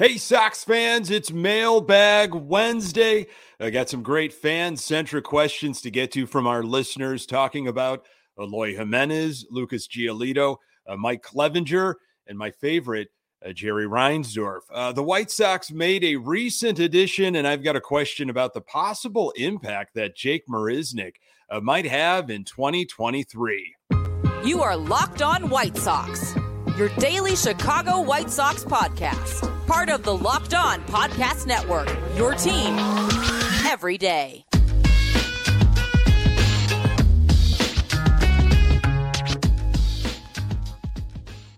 Hey, 0.00 0.16
Sox 0.16 0.64
fans, 0.64 1.10
it's 1.10 1.30
Mailbag 1.30 2.34
Wednesday. 2.34 3.26
I 3.60 3.68
got 3.68 3.90
some 3.90 4.02
great 4.02 4.32
fan 4.32 4.78
centric 4.78 5.24
questions 5.24 5.82
to 5.82 5.90
get 5.90 6.10
to 6.12 6.26
from 6.26 6.46
our 6.46 6.62
listeners 6.62 7.26
talking 7.26 7.68
about 7.68 8.06
Eloy 8.40 8.74
Jimenez, 8.74 9.44
Lucas 9.50 9.86
Giolito, 9.86 10.56
uh, 10.88 10.96
Mike 10.96 11.22
Clevinger, 11.22 11.96
and 12.26 12.38
my 12.38 12.50
favorite, 12.50 13.08
uh, 13.44 13.52
Jerry 13.52 13.84
Reinsdorf. 13.84 14.60
Uh, 14.72 14.90
the 14.92 15.02
White 15.02 15.30
Sox 15.30 15.70
made 15.70 16.02
a 16.02 16.16
recent 16.16 16.78
addition, 16.78 17.36
and 17.36 17.46
I've 17.46 17.62
got 17.62 17.76
a 17.76 17.80
question 17.82 18.30
about 18.30 18.54
the 18.54 18.62
possible 18.62 19.34
impact 19.36 19.96
that 19.96 20.16
Jake 20.16 20.44
Marisnick 20.48 21.16
uh, 21.50 21.60
might 21.60 21.84
have 21.84 22.30
in 22.30 22.44
2023. 22.44 23.74
You 24.46 24.62
are 24.62 24.78
Locked 24.78 25.20
On 25.20 25.50
White 25.50 25.76
Sox, 25.76 26.34
your 26.78 26.88
daily 26.96 27.36
Chicago 27.36 28.00
White 28.00 28.30
Sox 28.30 28.64
podcast 28.64 29.59
part 29.70 29.88
of 29.88 30.02
the 30.02 30.16
Locked 30.16 30.52
On 30.52 30.82
Podcast 30.86 31.46
Network. 31.46 31.88
Your 32.16 32.34
team 32.34 32.76
every 33.64 33.96
day. 33.96 34.44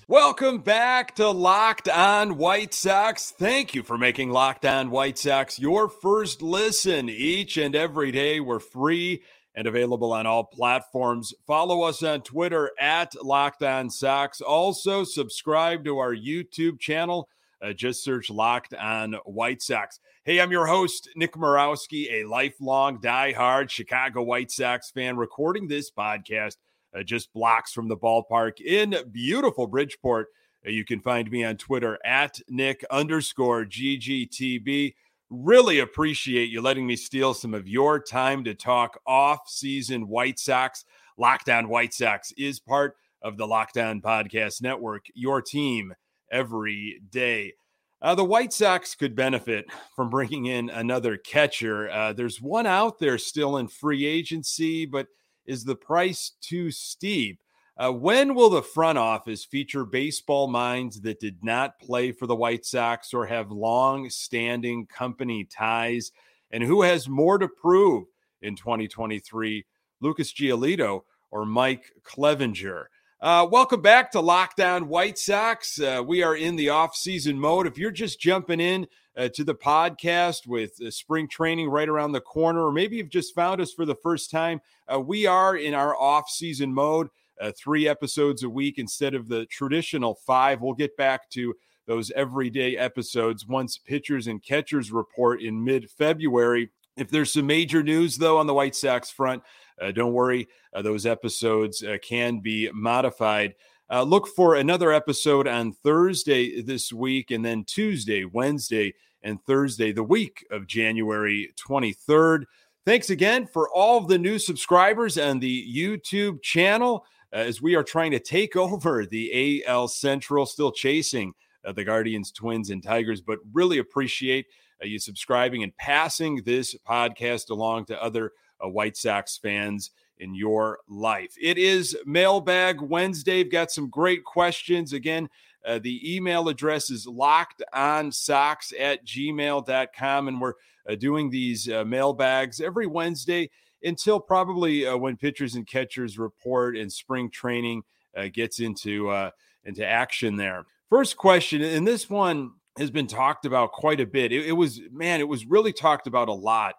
Welcome 0.06 0.58
back 0.58 1.14
to 1.14 1.30
Locked 1.30 1.88
On 1.88 2.36
White 2.36 2.74
Sox. 2.74 3.30
Thank 3.30 3.74
you 3.74 3.82
for 3.82 3.96
making 3.96 4.28
Locked 4.28 4.66
On 4.66 4.90
White 4.90 5.16
Sox 5.16 5.58
your 5.58 5.88
first 5.88 6.42
listen 6.42 7.08
each 7.08 7.56
and 7.56 7.74
every 7.74 8.12
day. 8.12 8.40
We're 8.40 8.60
free 8.60 9.22
and 9.54 9.66
available 9.66 10.12
on 10.12 10.26
all 10.26 10.44
platforms. 10.44 11.32
Follow 11.46 11.80
us 11.80 12.02
on 12.02 12.20
Twitter 12.20 12.72
at 12.78 13.14
Locked 13.24 13.62
On 13.62 13.88
Sox. 13.88 14.42
Also, 14.42 15.02
subscribe 15.02 15.82
to 15.86 15.96
our 15.96 16.14
YouTube 16.14 16.78
channel 16.78 17.30
uh, 17.62 17.72
just 17.72 18.02
search 18.02 18.30
Locked 18.30 18.74
on 18.74 19.14
White 19.24 19.62
Sox. 19.62 20.00
Hey, 20.24 20.40
I'm 20.40 20.50
your 20.50 20.66
host, 20.66 21.08
Nick 21.14 21.34
Morawski, 21.34 22.10
a 22.10 22.24
lifelong 22.24 22.98
die-hard 23.00 23.70
Chicago 23.70 24.22
White 24.22 24.50
Sox 24.50 24.90
fan, 24.90 25.16
recording 25.16 25.68
this 25.68 25.90
podcast 25.90 26.56
uh, 26.94 27.02
just 27.02 27.32
blocks 27.32 27.72
from 27.72 27.88
the 27.88 27.96
ballpark 27.96 28.60
in 28.60 28.94
beautiful 29.12 29.66
Bridgeport. 29.66 30.28
Uh, 30.66 30.70
you 30.70 30.84
can 30.84 31.00
find 31.00 31.30
me 31.30 31.44
on 31.44 31.56
Twitter 31.56 31.98
at 32.04 32.40
Nick 32.48 32.84
underscore 32.90 33.64
GGTB. 33.64 34.94
Really 35.30 35.78
appreciate 35.78 36.50
you 36.50 36.60
letting 36.60 36.86
me 36.86 36.96
steal 36.96 37.32
some 37.32 37.54
of 37.54 37.66
your 37.66 37.98
time 37.98 38.44
to 38.44 38.54
talk 38.54 39.00
off-season 39.06 40.08
White 40.08 40.38
Sox. 40.38 40.84
Locked 41.16 41.48
On 41.48 41.68
White 41.68 41.94
Sox 41.94 42.32
is 42.36 42.58
part 42.58 42.96
of 43.22 43.36
the 43.36 43.46
Locked 43.46 43.78
On 43.78 44.00
Podcast 44.00 44.62
Network, 44.62 45.06
your 45.14 45.40
team 45.40 45.94
every 46.32 47.00
day. 47.10 47.52
Uh, 48.00 48.16
the 48.16 48.24
White 48.24 48.52
Sox 48.52 48.96
could 48.96 49.14
benefit 49.14 49.66
from 49.94 50.10
bringing 50.10 50.46
in 50.46 50.70
another 50.70 51.16
catcher. 51.16 51.88
Uh, 51.88 52.12
there's 52.12 52.40
one 52.40 52.66
out 52.66 52.98
there 52.98 53.16
still 53.18 53.58
in 53.58 53.68
free 53.68 54.04
agency, 54.04 54.86
but 54.86 55.06
is 55.46 55.64
the 55.64 55.76
price 55.76 56.32
too 56.40 56.72
steep? 56.72 57.40
Uh, 57.76 57.90
when 57.90 58.34
will 58.34 58.50
the 58.50 58.62
front 58.62 58.98
office 58.98 59.44
feature 59.44 59.84
baseball 59.84 60.46
minds 60.46 61.00
that 61.00 61.20
did 61.20 61.42
not 61.42 61.78
play 61.78 62.12
for 62.12 62.26
the 62.26 62.36
White 62.36 62.66
Sox 62.66 63.14
or 63.14 63.24
have 63.24 63.50
long 63.50 64.10
standing 64.10 64.86
company 64.86 65.44
ties? 65.44 66.12
And 66.50 66.62
who 66.62 66.82
has 66.82 67.08
more 67.08 67.38
to 67.38 67.48
prove 67.48 68.04
in 68.42 68.56
2023, 68.56 69.64
Lucas 70.00 70.32
Giolito 70.32 71.02
or 71.30 71.46
Mike 71.46 71.92
Clevinger? 72.02 72.84
Uh, 73.22 73.46
welcome 73.48 73.80
back 73.80 74.10
to 74.10 74.18
Locked 74.18 74.58
On 74.58 74.88
White 74.88 75.16
Sox. 75.16 75.80
Uh, 75.80 76.02
we 76.04 76.24
are 76.24 76.34
in 76.34 76.56
the 76.56 76.70
off-season 76.70 77.38
mode. 77.38 77.68
If 77.68 77.78
you're 77.78 77.92
just 77.92 78.18
jumping 78.18 78.58
in 78.58 78.88
uh, 79.16 79.28
to 79.34 79.44
the 79.44 79.54
podcast 79.54 80.48
with 80.48 80.72
uh, 80.84 80.90
spring 80.90 81.28
training 81.28 81.68
right 81.68 81.88
around 81.88 82.10
the 82.10 82.20
corner, 82.20 82.66
or 82.66 82.72
maybe 82.72 82.96
you've 82.96 83.10
just 83.10 83.32
found 83.32 83.60
us 83.60 83.72
for 83.72 83.84
the 83.84 83.94
first 83.94 84.32
time, 84.32 84.60
uh, 84.92 84.98
we 84.98 85.24
are 85.24 85.54
in 85.54 85.72
our 85.72 85.96
off-season 85.96 86.74
mode. 86.74 87.10
Uh, 87.40 87.52
three 87.56 87.86
episodes 87.86 88.42
a 88.42 88.50
week 88.50 88.78
instead 88.78 89.14
of 89.14 89.28
the 89.28 89.46
traditional 89.46 90.16
five. 90.26 90.60
We'll 90.60 90.74
get 90.74 90.96
back 90.96 91.30
to 91.30 91.54
those 91.86 92.10
everyday 92.16 92.76
episodes 92.76 93.46
once 93.46 93.78
pitchers 93.78 94.26
and 94.26 94.42
catchers 94.42 94.90
report 94.90 95.40
in 95.40 95.62
mid-February. 95.62 96.70
If 96.96 97.08
there's 97.08 97.32
some 97.32 97.46
major 97.46 97.84
news, 97.84 98.18
though, 98.18 98.38
on 98.38 98.48
the 98.48 98.54
White 98.54 98.74
Sox 98.74 99.12
front, 99.12 99.44
don't 99.90 100.12
worry, 100.12 100.48
uh, 100.74 100.82
those 100.82 101.06
episodes 101.06 101.82
uh, 101.82 101.98
can 102.02 102.38
be 102.38 102.70
modified. 102.72 103.54
Uh, 103.90 104.02
look 104.02 104.28
for 104.28 104.54
another 104.54 104.92
episode 104.92 105.48
on 105.48 105.72
Thursday 105.72 106.62
this 106.62 106.92
week, 106.92 107.30
and 107.30 107.44
then 107.44 107.64
Tuesday, 107.64 108.24
Wednesday, 108.24 108.94
and 109.22 109.42
Thursday, 109.44 109.92
the 109.92 110.02
week 110.02 110.46
of 110.50 110.66
January 110.66 111.52
23rd. 111.68 112.44
Thanks 112.84 113.10
again 113.10 113.46
for 113.46 113.68
all 113.70 114.00
the 114.00 114.18
new 114.18 114.38
subscribers 114.38 115.18
and 115.18 115.40
the 115.40 115.66
YouTube 115.74 116.42
channel 116.42 117.04
as 117.32 117.62
we 117.62 117.74
are 117.74 117.84
trying 117.84 118.10
to 118.10 118.20
take 118.20 118.56
over 118.56 119.06
the 119.06 119.64
AL 119.66 119.88
Central, 119.88 120.46
still 120.46 120.72
chasing 120.72 121.32
uh, 121.64 121.72
the 121.72 121.84
Guardians, 121.84 122.32
Twins, 122.32 122.70
and 122.70 122.82
Tigers, 122.82 123.20
but 123.20 123.38
really 123.52 123.78
appreciate 123.78 124.46
uh, 124.82 124.86
you 124.86 124.98
subscribing 124.98 125.62
and 125.62 125.76
passing 125.76 126.42
this 126.44 126.74
podcast 126.88 127.50
along 127.50 127.86
to 127.86 128.02
other 128.02 128.32
uh, 128.64 128.68
White 128.68 128.96
Sox 128.96 129.36
fans 129.36 129.90
in 130.18 130.34
your 130.34 130.78
life. 130.88 131.34
It 131.40 131.58
is 131.58 131.96
Mailbag 132.06 132.80
Wednesday. 132.80 133.42
We've 133.42 133.50
got 133.50 133.70
some 133.70 133.90
great 133.90 134.24
questions. 134.24 134.92
Again, 134.92 135.28
uh, 135.66 135.80
the 135.82 136.14
email 136.14 136.48
address 136.48 136.90
is 136.90 137.06
locked 137.06 137.62
on 137.72 138.12
socks 138.12 138.72
at 138.78 139.04
gmail.com. 139.04 140.28
And 140.28 140.40
we're 140.40 140.54
uh, 140.88 140.94
doing 140.94 141.30
these 141.30 141.68
uh, 141.68 141.84
mailbags 141.84 142.60
every 142.60 142.86
Wednesday 142.86 143.50
until 143.82 144.20
probably 144.20 144.86
uh, 144.86 144.96
when 144.96 145.16
pitchers 145.16 145.54
and 145.54 145.66
catchers 145.66 146.18
report 146.18 146.76
and 146.76 146.92
spring 146.92 147.30
training 147.30 147.82
uh, 148.16 148.26
gets 148.32 148.60
into, 148.60 149.08
uh, 149.08 149.30
into 149.64 149.84
action 149.86 150.36
there. 150.36 150.66
First 150.88 151.16
question, 151.16 151.62
and 151.62 151.86
this 151.86 152.08
one 152.08 152.52
has 152.78 152.90
been 152.90 153.06
talked 153.06 153.44
about 153.44 153.72
quite 153.72 154.00
a 154.00 154.06
bit. 154.06 154.30
It, 154.30 154.46
it 154.46 154.52
was, 154.52 154.80
man, 154.90 155.20
it 155.20 155.28
was 155.28 155.46
really 155.46 155.72
talked 155.72 156.06
about 156.06 156.28
a 156.28 156.32
lot 156.32 156.74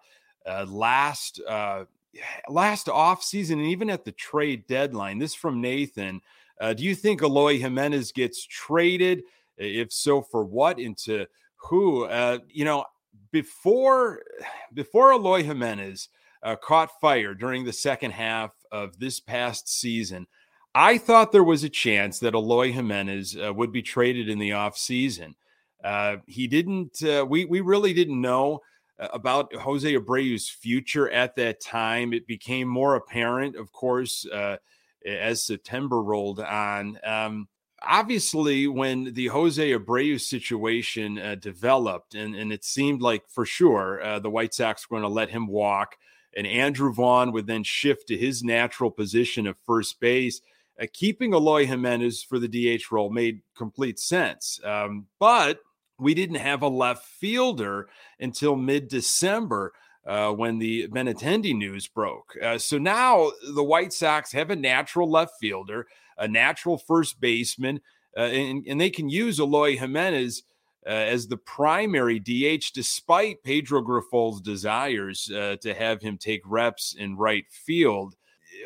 uh, 0.46 0.66
last 0.68 1.40
uh, 1.48 1.84
last 2.48 2.88
off 2.88 3.22
season 3.22 3.58
and 3.58 3.68
even 3.68 3.90
at 3.90 4.04
the 4.04 4.12
trade 4.12 4.66
deadline. 4.66 5.18
This 5.18 5.34
from 5.34 5.60
Nathan. 5.60 6.20
Uh, 6.60 6.72
do 6.72 6.84
you 6.84 6.94
think 6.94 7.22
Eloy 7.22 7.58
Jimenez 7.58 8.12
gets 8.12 8.46
traded? 8.46 9.22
If 9.56 9.92
so, 9.92 10.22
for 10.22 10.44
what? 10.44 10.78
Into 10.78 11.26
who? 11.56 12.04
Uh, 12.04 12.38
you 12.48 12.64
know, 12.64 12.84
before 13.30 14.22
before 14.74 15.12
Eloy 15.12 15.42
Jimenez 15.42 16.08
uh, 16.42 16.56
caught 16.56 17.00
fire 17.00 17.34
during 17.34 17.64
the 17.64 17.72
second 17.72 18.12
half 18.12 18.52
of 18.70 18.98
this 18.98 19.20
past 19.20 19.68
season, 19.68 20.26
I 20.74 20.98
thought 20.98 21.32
there 21.32 21.44
was 21.44 21.64
a 21.64 21.68
chance 21.68 22.18
that 22.20 22.34
Eloy 22.34 22.72
Jimenez 22.72 23.36
uh, 23.36 23.52
would 23.52 23.72
be 23.72 23.82
traded 23.82 24.28
in 24.28 24.38
the 24.38 24.50
offseason. 24.50 25.34
Uh, 25.82 26.16
he 26.26 26.46
didn't. 26.46 27.02
Uh, 27.02 27.26
we 27.28 27.44
we 27.44 27.60
really 27.60 27.92
didn't 27.92 28.20
know 28.20 28.60
about 28.98 29.54
Jose 29.54 29.92
Abreu's 29.92 30.48
future 30.48 31.10
at 31.10 31.36
that 31.36 31.60
time. 31.60 32.12
It 32.12 32.26
became 32.26 32.68
more 32.68 32.94
apparent, 32.94 33.56
of 33.56 33.72
course, 33.72 34.26
uh, 34.26 34.56
as 35.04 35.42
September 35.42 36.02
rolled 36.02 36.40
on. 36.40 36.98
Um, 37.04 37.48
obviously, 37.82 38.66
when 38.66 39.12
the 39.14 39.26
Jose 39.28 39.72
Abreu 39.72 40.20
situation 40.20 41.18
uh, 41.18 41.34
developed, 41.34 42.14
and, 42.14 42.34
and 42.34 42.52
it 42.52 42.64
seemed 42.64 43.02
like 43.02 43.28
for 43.28 43.44
sure 43.44 44.02
uh, 44.02 44.18
the 44.18 44.30
White 44.30 44.54
Sox 44.54 44.88
were 44.88 44.98
going 44.98 45.08
to 45.08 45.14
let 45.14 45.30
him 45.30 45.46
walk, 45.46 45.96
and 46.36 46.46
Andrew 46.46 46.92
Vaughn 46.92 47.32
would 47.32 47.46
then 47.46 47.62
shift 47.62 48.08
to 48.08 48.16
his 48.16 48.42
natural 48.42 48.90
position 48.90 49.46
of 49.46 49.56
first 49.66 50.00
base. 50.00 50.40
Uh, 50.80 50.86
keeping 50.92 51.32
Eloy 51.32 51.66
Jimenez 51.66 52.22
for 52.22 52.38
the 52.38 52.48
DH 52.48 52.90
role 52.90 53.10
made 53.10 53.42
complete 53.56 54.00
sense. 54.00 54.60
Um, 54.64 55.06
but 55.20 55.60
we 55.98 56.14
didn't 56.14 56.36
have 56.36 56.62
a 56.62 56.68
left 56.68 57.04
fielder 57.06 57.88
until 58.20 58.56
mid 58.56 58.88
December. 58.88 59.72
Uh, 60.06 60.30
when 60.30 60.58
the 60.58 60.86
Benintendi 60.88 61.56
news 61.56 61.88
broke. 61.88 62.36
Uh, 62.42 62.58
so 62.58 62.76
now 62.76 63.30
the 63.54 63.64
White 63.64 63.90
Sox 63.90 64.30
have 64.32 64.50
a 64.50 64.54
natural 64.54 65.10
left 65.10 65.32
fielder, 65.40 65.86
a 66.18 66.28
natural 66.28 66.76
first 66.76 67.22
baseman, 67.22 67.80
uh, 68.14 68.20
and, 68.24 68.66
and, 68.66 68.78
they 68.78 68.90
can 68.90 69.08
use 69.08 69.40
Eloy 69.40 69.78
Jimenez 69.78 70.42
uh, 70.86 70.90
as 70.90 71.26
the 71.26 71.36
primary 71.36 72.18
DH, 72.18 72.72
despite 72.74 73.42
Pedro 73.42 73.80
Grifol's 73.82 74.40
desires 74.40 75.30
uh, 75.30 75.56
to 75.62 75.74
have 75.74 76.02
him 76.02 76.18
take 76.18 76.42
reps 76.44 76.94
in 76.98 77.16
right 77.16 77.46
field. 77.50 78.14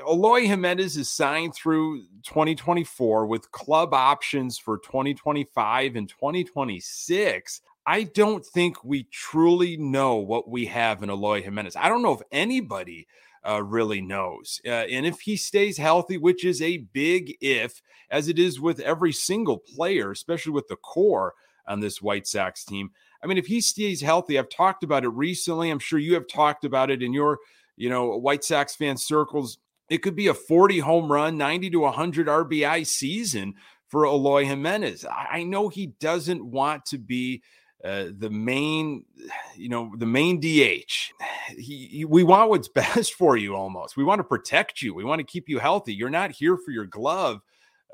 Eloy 0.06 0.46
Jimenez 0.46 0.96
is 0.96 1.10
signed 1.10 1.54
through 1.54 2.02
2024 2.24 3.26
with 3.26 3.50
club 3.52 3.94
options 3.94 4.58
for 4.58 4.78
2025 4.78 5.96
and 5.96 6.08
2026. 6.08 7.60
I 7.86 8.02
don't 8.02 8.44
think 8.44 8.84
we 8.84 9.04
truly 9.04 9.76
know 9.76 10.16
what 10.16 10.48
we 10.48 10.66
have 10.66 11.02
in 11.02 11.10
Eloy 11.10 11.42
Jimenez. 11.42 11.76
I 11.76 11.88
don't 11.88 12.02
know 12.02 12.12
if 12.12 12.22
anybody 12.30 13.06
uh, 13.48 13.62
really 13.62 14.00
knows. 14.00 14.60
Uh, 14.66 14.70
and 14.70 15.06
if 15.06 15.20
he 15.20 15.36
stays 15.36 15.78
healthy, 15.78 16.18
which 16.18 16.44
is 16.44 16.60
a 16.60 16.78
big 16.78 17.34
if, 17.40 17.82
as 18.10 18.28
it 18.28 18.38
is 18.38 18.60
with 18.60 18.80
every 18.80 19.12
single 19.12 19.58
player, 19.58 20.10
especially 20.10 20.52
with 20.52 20.68
the 20.68 20.76
core, 20.76 21.34
on 21.68 21.80
this 21.80 22.02
White 22.02 22.26
Sox 22.26 22.64
team. 22.64 22.90
I 23.22 23.26
mean, 23.26 23.38
if 23.38 23.46
he 23.46 23.60
stays 23.60 24.00
healthy, 24.00 24.38
I've 24.38 24.48
talked 24.48 24.82
about 24.82 25.04
it 25.04 25.10
recently. 25.10 25.70
I'm 25.70 25.78
sure 25.78 25.98
you 25.98 26.14
have 26.14 26.26
talked 26.26 26.64
about 26.64 26.90
it 26.90 27.02
in 27.02 27.12
your, 27.12 27.38
you 27.76 27.90
know, 27.90 28.16
White 28.16 28.42
Sox 28.42 28.74
fan 28.74 28.96
circles. 28.96 29.58
It 29.88 29.98
could 29.98 30.16
be 30.16 30.26
a 30.26 30.34
40 30.34 30.80
home 30.80 31.10
run, 31.10 31.36
90 31.36 31.70
to 31.70 31.80
100 31.80 32.26
RBI 32.26 32.86
season 32.86 33.54
for 33.88 34.04
Eloy 34.04 34.44
Jimenez. 34.44 35.06
I 35.10 35.44
know 35.44 35.68
he 35.68 35.86
doesn't 35.86 36.44
want 36.44 36.84
to 36.86 36.98
be 36.98 37.42
uh, 37.84 38.06
the 38.16 38.30
main, 38.30 39.04
you 39.56 39.68
know, 39.68 39.92
the 39.96 40.06
main 40.06 40.40
DH. 40.40 41.12
He, 41.56 41.86
he, 41.86 42.04
we 42.04 42.24
want 42.24 42.50
what's 42.50 42.68
best 42.74 43.14
for 43.14 43.38
you 43.38 43.56
almost. 43.56 43.96
We 43.96 44.04
want 44.04 44.18
to 44.18 44.24
protect 44.24 44.82
you. 44.82 44.92
We 44.92 45.02
want 45.02 45.20
to 45.20 45.24
keep 45.24 45.48
you 45.48 45.58
healthy. 45.58 45.94
You're 45.94 46.10
not 46.10 46.30
here 46.30 46.58
for 46.58 46.72
your 46.72 46.84
glove. 46.84 47.40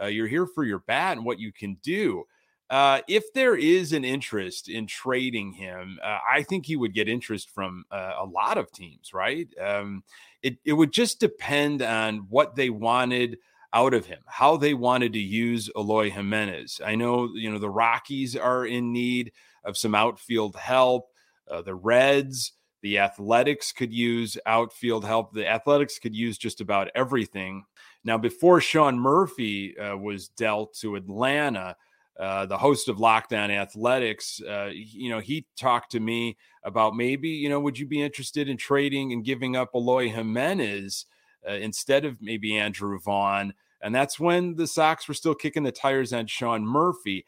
Uh, 0.02 0.06
you're 0.06 0.26
here 0.26 0.44
for 0.44 0.64
your 0.64 0.80
bat 0.80 1.16
and 1.16 1.24
what 1.24 1.38
you 1.38 1.52
can 1.52 1.76
do. 1.80 2.24
Uh, 2.74 3.00
if 3.06 3.32
there 3.34 3.54
is 3.54 3.92
an 3.92 4.04
interest 4.04 4.68
in 4.68 4.84
trading 4.84 5.52
him, 5.52 5.96
uh, 6.02 6.18
I 6.28 6.42
think 6.42 6.66
he 6.66 6.74
would 6.74 6.92
get 6.92 7.08
interest 7.08 7.48
from 7.50 7.84
uh, 7.92 8.14
a 8.18 8.24
lot 8.24 8.58
of 8.58 8.72
teams, 8.72 9.14
right? 9.14 9.46
Um, 9.60 10.02
it, 10.42 10.58
it 10.64 10.72
would 10.72 10.92
just 10.92 11.20
depend 11.20 11.82
on 11.82 12.26
what 12.30 12.56
they 12.56 12.70
wanted 12.70 13.38
out 13.72 13.94
of 13.94 14.06
him, 14.06 14.18
how 14.26 14.56
they 14.56 14.74
wanted 14.74 15.12
to 15.12 15.20
use 15.20 15.70
Eloy 15.76 16.10
Jimenez. 16.10 16.80
I 16.84 16.96
know, 16.96 17.30
you 17.32 17.48
know, 17.48 17.60
the 17.60 17.70
Rockies 17.70 18.34
are 18.34 18.66
in 18.66 18.92
need 18.92 19.30
of 19.62 19.78
some 19.78 19.94
outfield 19.94 20.56
help. 20.56 21.10
Uh, 21.48 21.62
the 21.62 21.76
Reds, 21.76 22.54
the 22.82 22.98
Athletics 22.98 23.70
could 23.70 23.92
use 23.92 24.36
outfield 24.46 25.04
help. 25.04 25.32
The 25.32 25.46
Athletics 25.46 26.00
could 26.00 26.16
use 26.16 26.38
just 26.38 26.60
about 26.60 26.90
everything. 26.96 27.66
Now, 28.02 28.18
before 28.18 28.60
Sean 28.60 28.98
Murphy 28.98 29.78
uh, 29.78 29.96
was 29.96 30.26
dealt 30.26 30.74
to 30.80 30.96
Atlanta, 30.96 31.76
uh, 32.18 32.46
the 32.46 32.58
host 32.58 32.88
of 32.88 33.00
Locked 33.00 33.32
On 33.32 33.50
Athletics, 33.50 34.40
uh, 34.48 34.70
you 34.72 35.10
know, 35.10 35.18
he 35.18 35.46
talked 35.56 35.90
to 35.92 36.00
me 36.00 36.36
about 36.62 36.94
maybe, 36.94 37.28
you 37.28 37.48
know, 37.48 37.60
would 37.60 37.78
you 37.78 37.86
be 37.86 38.02
interested 38.02 38.48
in 38.48 38.56
trading 38.56 39.12
and 39.12 39.24
giving 39.24 39.56
up 39.56 39.70
Eloy 39.74 40.08
Jimenez 40.08 41.06
uh, 41.48 41.52
instead 41.52 42.04
of 42.04 42.22
maybe 42.22 42.56
Andrew 42.56 42.98
Vaughn? 43.00 43.52
And 43.82 43.94
that's 43.94 44.18
when 44.18 44.54
the 44.54 44.66
Sox 44.66 45.08
were 45.08 45.14
still 45.14 45.34
kicking 45.34 45.64
the 45.64 45.72
tires 45.72 46.12
on 46.12 46.26
Sean 46.26 46.64
Murphy. 46.64 47.26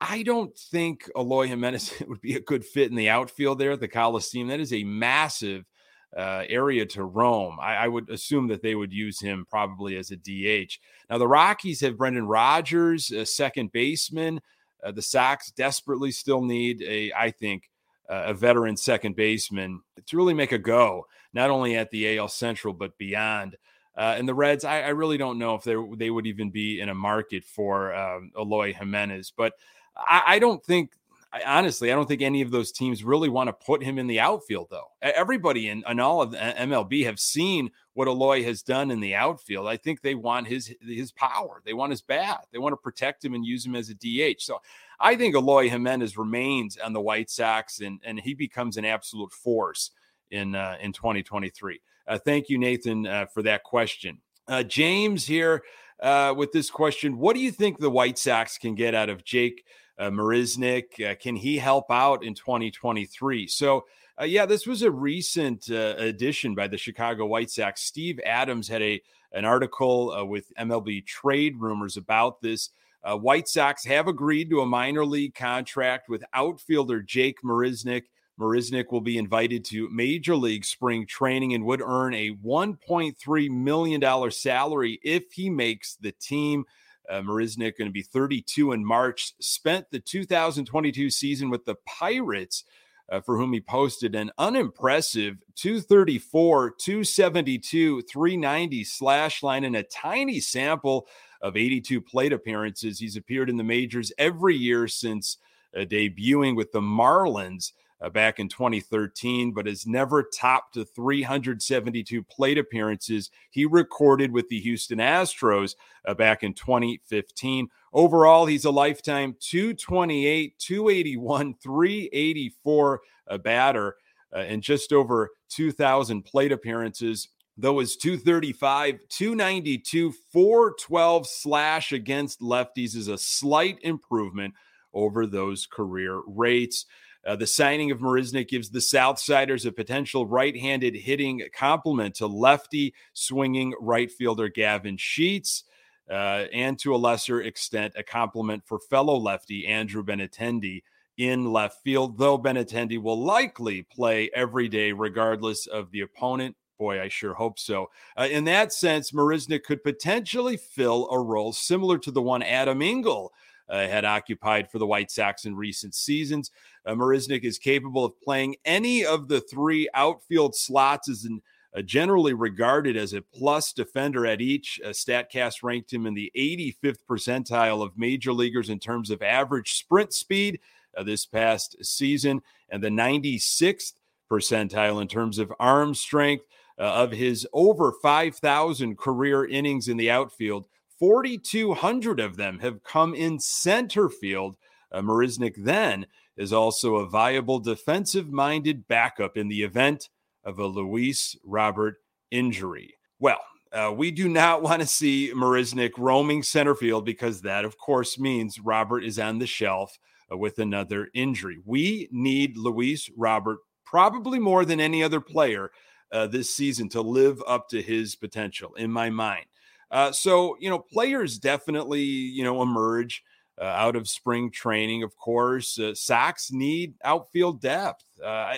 I 0.00 0.22
don't 0.22 0.56
think 0.56 1.08
Eloy 1.16 1.46
Jimenez 1.46 2.02
would 2.08 2.20
be 2.20 2.34
a 2.34 2.40
good 2.40 2.64
fit 2.64 2.90
in 2.90 2.96
the 2.96 3.10
outfield 3.10 3.58
there 3.58 3.72
at 3.72 3.80
the 3.80 3.88
Coliseum. 3.88 4.48
That 4.48 4.60
is 4.60 4.72
a 4.72 4.84
massive 4.84 5.66
uh, 6.16 6.44
area 6.48 6.86
to 6.86 7.04
roam. 7.04 7.58
I, 7.60 7.76
I, 7.76 7.88
would 7.88 8.08
assume 8.08 8.46
that 8.48 8.62
they 8.62 8.74
would 8.74 8.92
use 8.92 9.20
him 9.20 9.46
probably 9.50 9.96
as 9.96 10.12
a 10.12 10.16
DH. 10.16 10.78
Now, 11.10 11.18
the 11.18 11.26
Rockies 11.26 11.80
have 11.80 11.98
Brendan 11.98 12.26
Rodgers, 12.26 13.10
a 13.10 13.26
second 13.26 13.72
baseman. 13.72 14.40
Uh, 14.82 14.92
the 14.92 15.02
Sox 15.02 15.50
desperately 15.50 16.12
still 16.12 16.42
need 16.42 16.82
a, 16.82 17.12
I 17.16 17.30
think, 17.30 17.68
uh, 18.08 18.24
a 18.26 18.34
veteran 18.34 18.76
second 18.76 19.16
baseman 19.16 19.80
to 20.06 20.16
really 20.16 20.34
make 20.34 20.52
a 20.52 20.58
go, 20.58 21.06
not 21.32 21.50
only 21.50 21.76
at 21.76 21.90
the 21.90 22.18
AL 22.18 22.28
Central, 22.28 22.74
but 22.74 22.96
beyond. 22.98 23.56
Uh, 23.96 24.14
and 24.18 24.28
the 24.28 24.34
Reds, 24.34 24.64
I, 24.64 24.82
I, 24.82 24.88
really 24.88 25.16
don't 25.16 25.38
know 25.38 25.54
if 25.54 25.62
they 25.62 25.76
they 25.96 26.10
would 26.10 26.26
even 26.26 26.50
be 26.50 26.80
in 26.80 26.88
a 26.88 26.94
market 26.94 27.44
for 27.44 27.94
um, 27.94 28.32
Eloy 28.36 28.74
Jimenez. 28.74 29.32
But 29.36 29.54
I, 29.96 30.22
I 30.26 30.38
don't 30.40 30.62
think, 30.64 30.90
I, 31.34 31.42
honestly, 31.58 31.90
I 31.90 31.96
don't 31.96 32.06
think 32.06 32.22
any 32.22 32.42
of 32.42 32.52
those 32.52 32.70
teams 32.70 33.02
really 33.02 33.28
want 33.28 33.48
to 33.48 33.52
put 33.52 33.82
him 33.82 33.98
in 33.98 34.06
the 34.06 34.20
outfield, 34.20 34.68
though. 34.70 34.92
Everybody 35.02 35.68
in, 35.68 35.82
in 35.88 35.98
all 35.98 36.22
of 36.22 36.30
MLB 36.30 37.04
have 37.06 37.18
seen 37.18 37.72
what 37.94 38.06
Eloy 38.06 38.44
has 38.44 38.62
done 38.62 38.92
in 38.92 39.00
the 39.00 39.16
outfield. 39.16 39.66
I 39.66 39.76
think 39.76 40.00
they 40.00 40.14
want 40.14 40.46
his 40.46 40.72
his 40.80 41.10
power. 41.10 41.60
They 41.64 41.72
want 41.72 41.90
his 41.90 42.02
bat. 42.02 42.46
They 42.52 42.58
want 42.58 42.72
to 42.72 42.76
protect 42.76 43.24
him 43.24 43.34
and 43.34 43.44
use 43.44 43.66
him 43.66 43.74
as 43.74 43.90
a 43.90 43.94
DH. 43.94 44.42
So 44.42 44.60
I 45.00 45.16
think 45.16 45.34
Eloy 45.34 45.68
Jimenez 45.68 46.16
remains 46.16 46.76
on 46.76 46.92
the 46.92 47.00
White 47.00 47.30
Sox, 47.30 47.80
and 47.80 48.00
and 48.04 48.20
he 48.20 48.34
becomes 48.34 48.76
an 48.76 48.84
absolute 48.84 49.32
force 49.32 49.90
in 50.30 50.54
uh, 50.54 50.76
in 50.80 50.92
2023. 50.92 51.80
Uh, 52.06 52.18
thank 52.18 52.48
you, 52.48 52.58
Nathan, 52.58 53.08
uh, 53.08 53.26
for 53.26 53.42
that 53.42 53.64
question. 53.64 54.18
Uh, 54.46 54.62
James 54.62 55.26
here 55.26 55.64
uh, 56.00 56.32
with 56.36 56.52
this 56.52 56.70
question: 56.70 57.18
What 57.18 57.34
do 57.34 57.40
you 57.40 57.50
think 57.50 57.80
the 57.80 57.90
White 57.90 58.18
Sox 58.18 58.56
can 58.56 58.76
get 58.76 58.94
out 58.94 59.08
of 59.08 59.24
Jake? 59.24 59.64
Uh. 59.98 61.00
Uh, 61.00 61.14
can 61.20 61.36
he 61.36 61.58
help 61.58 61.90
out 61.90 62.24
in 62.24 62.34
2023? 62.34 63.46
So, 63.46 63.84
uh, 64.20 64.24
yeah, 64.24 64.46
this 64.46 64.66
was 64.66 64.82
a 64.82 64.90
recent 64.90 65.70
uh, 65.70 65.94
addition 65.98 66.54
by 66.54 66.68
the 66.68 66.78
Chicago 66.78 67.26
White 67.26 67.50
Sox. 67.50 67.82
Steve 67.82 68.20
Adams 68.24 68.68
had 68.68 68.82
a 68.82 69.00
an 69.32 69.44
article 69.44 70.12
uh, 70.12 70.24
with 70.24 70.52
MLB 70.58 71.04
Trade 71.04 71.56
Rumors 71.58 71.96
about 71.96 72.40
this. 72.40 72.70
Uh, 73.02 73.16
White 73.16 73.48
Sox 73.48 73.84
have 73.84 74.08
agreed 74.08 74.48
to 74.50 74.60
a 74.60 74.66
minor 74.66 75.04
league 75.04 75.34
contract 75.34 76.08
with 76.08 76.24
outfielder 76.32 77.02
Jake 77.02 77.38
Marisnick. 77.44 78.04
Marisnick 78.40 78.90
will 78.90 79.00
be 79.00 79.18
invited 79.18 79.64
to 79.66 79.88
Major 79.90 80.36
League 80.36 80.64
spring 80.64 81.06
training 81.06 81.54
and 81.54 81.64
would 81.64 81.82
earn 81.82 82.14
a 82.14 82.30
$1.3 82.30 83.50
million 83.50 84.30
salary 84.30 84.98
if 85.02 85.32
he 85.32 85.50
makes 85.50 85.96
the 85.96 86.12
team. 86.12 86.64
Uh, 87.08 87.22
going 87.22 87.72
to 87.72 87.90
be 87.90 88.02
32 88.02 88.72
in 88.72 88.84
March. 88.84 89.34
Spent 89.40 89.90
the 89.90 90.00
2022 90.00 91.10
season 91.10 91.50
with 91.50 91.64
the 91.64 91.76
Pirates, 91.86 92.64
uh, 93.10 93.20
for 93.20 93.36
whom 93.36 93.52
he 93.52 93.60
posted 93.60 94.14
an 94.14 94.30
unimpressive 94.38 95.36
234, 95.56 96.70
272, 96.78 98.02
390 98.02 98.84
slash 98.84 99.42
line 99.42 99.64
in 99.64 99.74
a 99.74 99.82
tiny 99.82 100.40
sample 100.40 101.06
of 101.42 101.56
82 101.56 102.00
plate 102.00 102.32
appearances. 102.32 102.98
He's 102.98 103.16
appeared 103.16 103.50
in 103.50 103.56
the 103.56 103.64
majors 103.64 104.12
every 104.16 104.56
year 104.56 104.88
since 104.88 105.36
uh, 105.76 105.80
debuting 105.80 106.56
with 106.56 106.72
the 106.72 106.80
Marlins 106.80 107.72
uh, 108.00 108.10
back 108.10 108.38
in 108.38 108.48
2013, 108.48 109.52
but 109.52 109.66
has 109.66 109.86
never 109.86 110.22
topped 110.22 110.74
the 110.74 110.84
372 110.84 112.22
plate 112.24 112.58
appearances 112.58 113.30
he 113.50 113.64
recorded 113.64 114.32
with 114.32 114.48
the 114.48 114.60
Houston 114.60 114.98
Astros 114.98 115.74
uh, 116.06 116.14
back 116.14 116.42
in 116.42 116.54
2015. 116.54 117.68
Overall, 117.92 118.46
he's 118.46 118.64
a 118.64 118.70
lifetime 118.70 119.36
228, 119.40 120.58
281, 120.58 121.54
384 121.62 123.00
a 123.26 123.38
batter, 123.38 123.96
uh, 124.34 124.38
and 124.38 124.62
just 124.62 124.92
over 124.92 125.30
2,000 125.50 126.22
plate 126.22 126.52
appearances. 126.52 127.28
Though 127.56 127.78
his 127.78 127.96
235, 127.96 128.98
292, 129.08 130.12
412 130.32 131.26
slash 131.26 131.92
against 131.92 132.40
lefties 132.40 132.96
is 132.96 133.06
a 133.06 133.16
slight 133.16 133.78
improvement 133.82 134.54
over 134.92 135.26
those 135.26 135.66
career 135.66 136.20
rates. 136.26 136.86
Uh, 137.26 137.36
the 137.36 137.46
signing 137.46 137.90
of 137.90 138.00
Marisnick 138.00 138.48
gives 138.48 138.70
the 138.70 138.80
Southsiders 138.80 139.64
a 139.64 139.72
potential 139.72 140.26
right 140.26 140.56
handed 140.56 140.94
hitting 140.94 141.42
complement 141.54 142.16
to 142.16 142.26
lefty 142.26 142.94
swinging 143.12 143.74
right 143.80 144.10
fielder 144.10 144.48
Gavin 144.48 144.96
Sheets, 144.96 145.64
uh, 146.10 146.44
and 146.52 146.78
to 146.80 146.94
a 146.94 146.98
lesser 146.98 147.40
extent, 147.40 147.94
a 147.96 148.02
complement 148.02 148.64
for 148.66 148.78
fellow 148.78 149.16
lefty 149.16 149.66
Andrew 149.66 150.04
Benintendi 150.04 150.82
in 151.16 151.52
left 151.52 151.82
field, 151.82 152.18
though 152.18 152.38
Benintendi 152.38 153.00
will 153.00 153.22
likely 153.22 153.82
play 153.82 154.30
every 154.34 154.68
day 154.68 154.92
regardless 154.92 155.66
of 155.66 155.90
the 155.92 156.00
opponent. 156.00 156.56
Boy, 156.76 157.00
I 157.00 157.08
sure 157.08 157.34
hope 157.34 157.58
so. 157.58 157.90
Uh, 158.18 158.28
in 158.30 158.44
that 158.44 158.72
sense, 158.72 159.12
Marisnick 159.12 159.62
could 159.62 159.84
potentially 159.84 160.56
fill 160.56 161.08
a 161.08 161.20
role 161.20 161.52
similar 161.52 161.98
to 161.98 162.10
the 162.10 162.20
one 162.20 162.42
Adam 162.42 162.82
Engel 162.82 163.32
uh, 163.68 163.86
had 163.88 164.04
occupied 164.04 164.70
for 164.70 164.78
the 164.78 164.86
White 164.86 165.10
Sox 165.10 165.44
in 165.44 165.56
recent 165.56 165.94
seasons. 165.94 166.50
Uh, 166.84 166.92
Marisnick 166.92 167.44
is 167.44 167.58
capable 167.58 168.04
of 168.04 168.20
playing 168.20 168.56
any 168.64 169.04
of 169.04 169.28
the 169.28 169.40
three 169.40 169.88
outfield 169.94 170.54
slots 170.54 171.08
as 171.08 171.24
an 171.24 171.40
uh, 171.76 171.82
generally 171.82 172.34
regarded 172.34 172.96
as 172.96 173.14
a 173.14 173.22
plus 173.22 173.72
defender 173.72 174.26
at 174.26 174.40
each. 174.40 174.80
Uh, 174.84 174.90
StatCast 174.90 175.62
ranked 175.62 175.92
him 175.92 176.06
in 176.06 176.14
the 176.14 176.30
85th 176.36 176.98
percentile 177.08 177.82
of 177.82 177.98
major 177.98 178.32
leaguers 178.32 178.70
in 178.70 178.78
terms 178.78 179.10
of 179.10 179.22
average 179.22 179.74
sprint 179.74 180.12
speed 180.12 180.60
uh, 180.96 181.02
this 181.02 181.26
past 181.26 181.76
season, 181.84 182.40
and 182.68 182.82
the 182.82 182.88
96th 182.88 183.94
percentile 184.30 185.02
in 185.02 185.08
terms 185.08 185.38
of 185.38 185.52
arm 185.58 185.94
strength. 185.94 186.44
Uh, 186.76 186.82
of 186.82 187.12
his 187.12 187.46
over 187.52 187.92
5,000 188.02 188.98
career 188.98 189.46
innings 189.46 189.86
in 189.86 189.96
the 189.96 190.10
outfield, 190.10 190.66
4,200 190.98 192.20
of 192.20 192.36
them 192.36 192.60
have 192.60 192.82
come 192.82 193.14
in 193.14 193.38
center 193.38 194.08
field. 194.08 194.56
Uh, 194.92 195.00
Marisnick 195.00 195.54
then 195.56 196.06
is 196.36 196.52
also 196.52 196.96
a 196.96 197.08
viable 197.08 197.60
defensive 197.60 198.30
minded 198.30 198.86
backup 198.88 199.36
in 199.36 199.48
the 199.48 199.62
event 199.62 200.08
of 200.44 200.58
a 200.58 200.66
Luis 200.66 201.36
Robert 201.44 201.96
injury. 202.30 202.94
Well, 203.18 203.40
uh, 203.72 203.92
we 203.94 204.10
do 204.10 204.28
not 204.28 204.62
want 204.62 204.82
to 204.82 204.88
see 204.88 205.32
Marisnick 205.34 205.92
roaming 205.98 206.42
center 206.42 206.74
field 206.74 207.04
because 207.04 207.42
that, 207.42 207.64
of 207.64 207.78
course, 207.78 208.18
means 208.18 208.60
Robert 208.60 209.04
is 209.04 209.18
on 209.18 209.38
the 209.38 209.46
shelf 209.46 209.98
uh, 210.30 210.36
with 210.36 210.58
another 210.58 211.08
injury. 211.14 211.58
We 211.64 212.08
need 212.10 212.56
Luis 212.56 213.10
Robert 213.16 213.58
probably 213.84 214.38
more 214.38 214.64
than 214.64 214.80
any 214.80 215.02
other 215.02 215.20
player 215.20 215.70
uh, 216.12 216.26
this 216.26 216.54
season 216.54 216.88
to 216.90 217.00
live 217.00 217.42
up 217.46 217.68
to 217.68 217.82
his 217.82 218.14
potential, 218.14 218.74
in 218.74 218.90
my 218.90 219.10
mind. 219.10 219.46
Uh, 219.90 220.12
so, 220.12 220.56
you 220.60 220.70
know, 220.70 220.78
players 220.78 221.38
definitely, 221.38 222.02
you 222.02 222.42
know, 222.42 222.62
emerge 222.62 223.22
uh, 223.60 223.64
out 223.64 223.96
of 223.96 224.08
spring 224.08 224.50
training. 224.50 225.02
Of 225.02 225.16
course, 225.16 225.78
uh, 225.78 225.94
Sox 225.94 226.50
need 226.50 226.94
outfield 227.04 227.60
depth. 227.60 228.04
Uh, 228.22 228.56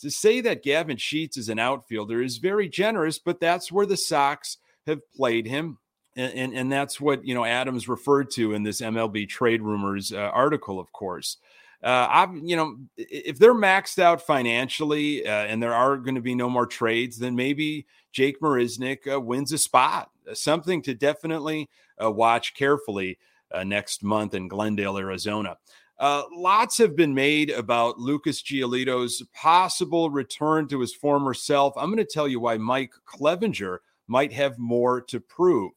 to 0.00 0.10
say 0.10 0.40
that 0.40 0.62
Gavin 0.62 0.96
Sheets 0.96 1.36
is 1.36 1.48
an 1.48 1.58
outfielder 1.58 2.22
is 2.22 2.38
very 2.38 2.68
generous, 2.68 3.18
but 3.18 3.40
that's 3.40 3.70
where 3.70 3.86
the 3.86 3.96
Sox 3.96 4.56
have 4.86 5.00
played 5.14 5.46
him. 5.46 5.78
And, 6.16 6.32
and, 6.34 6.54
and 6.54 6.72
that's 6.72 7.00
what, 7.00 7.24
you 7.24 7.34
know, 7.34 7.44
Adams 7.44 7.88
referred 7.88 8.30
to 8.32 8.54
in 8.54 8.62
this 8.62 8.80
MLB 8.80 9.28
trade 9.28 9.62
rumors 9.62 10.12
uh, 10.12 10.16
article, 10.16 10.80
of 10.80 10.92
course. 10.92 11.36
Uh, 11.82 12.06
I'm, 12.10 12.44
you 12.44 12.56
know, 12.56 12.76
if 12.96 13.38
they're 13.38 13.54
maxed 13.54 13.98
out 13.98 14.20
financially 14.22 15.26
uh, 15.26 15.30
and 15.30 15.62
there 15.62 15.74
are 15.74 15.96
going 15.96 16.14
to 16.14 16.20
be 16.20 16.34
no 16.34 16.50
more 16.50 16.66
trades, 16.66 17.18
then 17.18 17.36
maybe 17.36 17.86
Jake 18.12 18.40
Marisnick 18.40 19.10
uh, 19.10 19.20
wins 19.20 19.52
a 19.52 19.58
spot. 19.58 20.09
Uh, 20.28 20.34
something 20.34 20.82
to 20.82 20.94
definitely 20.94 21.68
uh, 22.02 22.10
watch 22.10 22.54
carefully 22.54 23.18
uh, 23.52 23.64
next 23.64 24.02
month 24.02 24.34
in 24.34 24.48
Glendale, 24.48 24.98
Arizona. 24.98 25.56
lots 25.98 26.78
have 26.78 26.96
been 26.96 27.14
made 27.14 27.50
about 27.50 27.98
Lucas 27.98 28.42
Giolito's 28.42 29.22
possible 29.34 30.10
return 30.10 30.68
to 30.68 30.80
his 30.80 30.94
former 30.94 31.34
self. 31.34 31.74
I'm 31.76 31.86
going 31.86 31.98
to 31.98 32.04
tell 32.04 32.28
you 32.28 32.40
why 32.40 32.56
Mike 32.56 32.92
Clevinger 33.06 33.78
might 34.06 34.32
have 34.32 34.58
more 34.58 35.00
to 35.02 35.20
prove. 35.20 35.72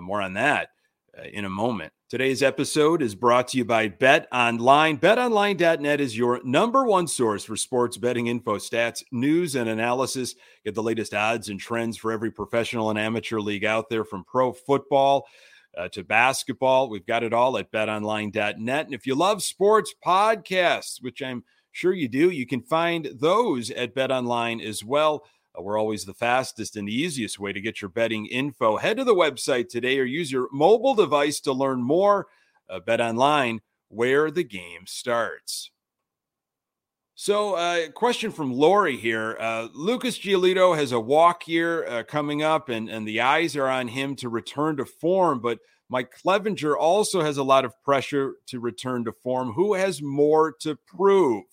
more 0.00 0.20
on 0.20 0.34
that 0.34 0.70
in 1.32 1.44
a 1.44 1.50
moment. 1.50 1.92
Today's 2.14 2.44
episode 2.44 3.02
is 3.02 3.16
brought 3.16 3.48
to 3.48 3.58
you 3.58 3.64
by 3.64 3.88
Bet 3.88 4.28
Online. 4.30 4.96
BetOnline.net 4.96 6.00
is 6.00 6.16
your 6.16 6.40
number 6.44 6.84
one 6.84 7.08
source 7.08 7.42
for 7.42 7.56
sports 7.56 7.96
betting 7.96 8.28
info, 8.28 8.58
stats, 8.58 9.02
news, 9.10 9.56
and 9.56 9.68
analysis. 9.68 10.36
Get 10.64 10.76
the 10.76 10.82
latest 10.84 11.12
odds 11.12 11.48
and 11.48 11.58
trends 11.58 11.96
for 11.96 12.12
every 12.12 12.30
professional 12.30 12.90
and 12.90 13.00
amateur 13.00 13.40
league 13.40 13.64
out 13.64 13.90
there, 13.90 14.04
from 14.04 14.22
pro 14.22 14.52
football 14.52 15.26
uh, 15.76 15.88
to 15.88 16.04
basketball. 16.04 16.88
We've 16.88 17.04
got 17.04 17.24
it 17.24 17.32
all 17.32 17.58
at 17.58 17.72
BetOnline.net. 17.72 18.84
And 18.86 18.94
if 18.94 19.08
you 19.08 19.16
love 19.16 19.42
sports 19.42 19.92
podcasts, 20.06 21.02
which 21.02 21.20
I'm 21.20 21.42
sure 21.72 21.92
you 21.92 22.06
do, 22.06 22.30
you 22.30 22.46
can 22.46 22.62
find 22.62 23.10
those 23.12 23.72
at 23.72 23.92
BetOnline 23.92 24.64
as 24.64 24.84
well. 24.84 25.24
Uh, 25.56 25.62
we're 25.62 25.78
always 25.78 26.04
the 26.04 26.14
fastest 26.14 26.76
and 26.76 26.88
easiest 26.88 27.38
way 27.38 27.52
to 27.52 27.60
get 27.60 27.80
your 27.80 27.88
betting 27.88 28.26
info. 28.26 28.76
Head 28.76 28.96
to 28.96 29.04
the 29.04 29.14
website 29.14 29.68
today 29.68 29.98
or 29.98 30.04
use 30.04 30.32
your 30.32 30.48
mobile 30.52 30.94
device 30.94 31.40
to 31.40 31.52
learn 31.52 31.82
more. 31.82 32.26
Uh, 32.68 32.80
bet 32.80 33.00
online 33.00 33.60
where 33.88 34.30
the 34.30 34.44
game 34.44 34.86
starts. 34.86 35.70
So, 37.14 37.54
uh, 37.54 37.90
question 37.90 38.32
from 38.32 38.52
Lori 38.52 38.96
here. 38.96 39.36
Uh, 39.38 39.68
Lucas 39.72 40.18
Giolito 40.18 40.76
has 40.76 40.90
a 40.90 40.98
walk 40.98 41.46
year 41.46 41.86
uh, 41.86 42.02
coming 42.02 42.42
up, 42.42 42.70
and, 42.70 42.88
and 42.88 43.06
the 43.06 43.20
eyes 43.20 43.54
are 43.54 43.68
on 43.68 43.86
him 43.86 44.16
to 44.16 44.28
return 44.28 44.76
to 44.78 44.84
form. 44.84 45.40
But 45.40 45.60
Mike 45.88 46.12
Clevinger 46.24 46.74
also 46.76 47.22
has 47.22 47.36
a 47.36 47.44
lot 47.44 47.64
of 47.64 47.80
pressure 47.84 48.34
to 48.46 48.58
return 48.58 49.04
to 49.04 49.12
form. 49.12 49.52
Who 49.52 49.74
has 49.74 50.02
more 50.02 50.52
to 50.60 50.76
prove? 50.86 51.44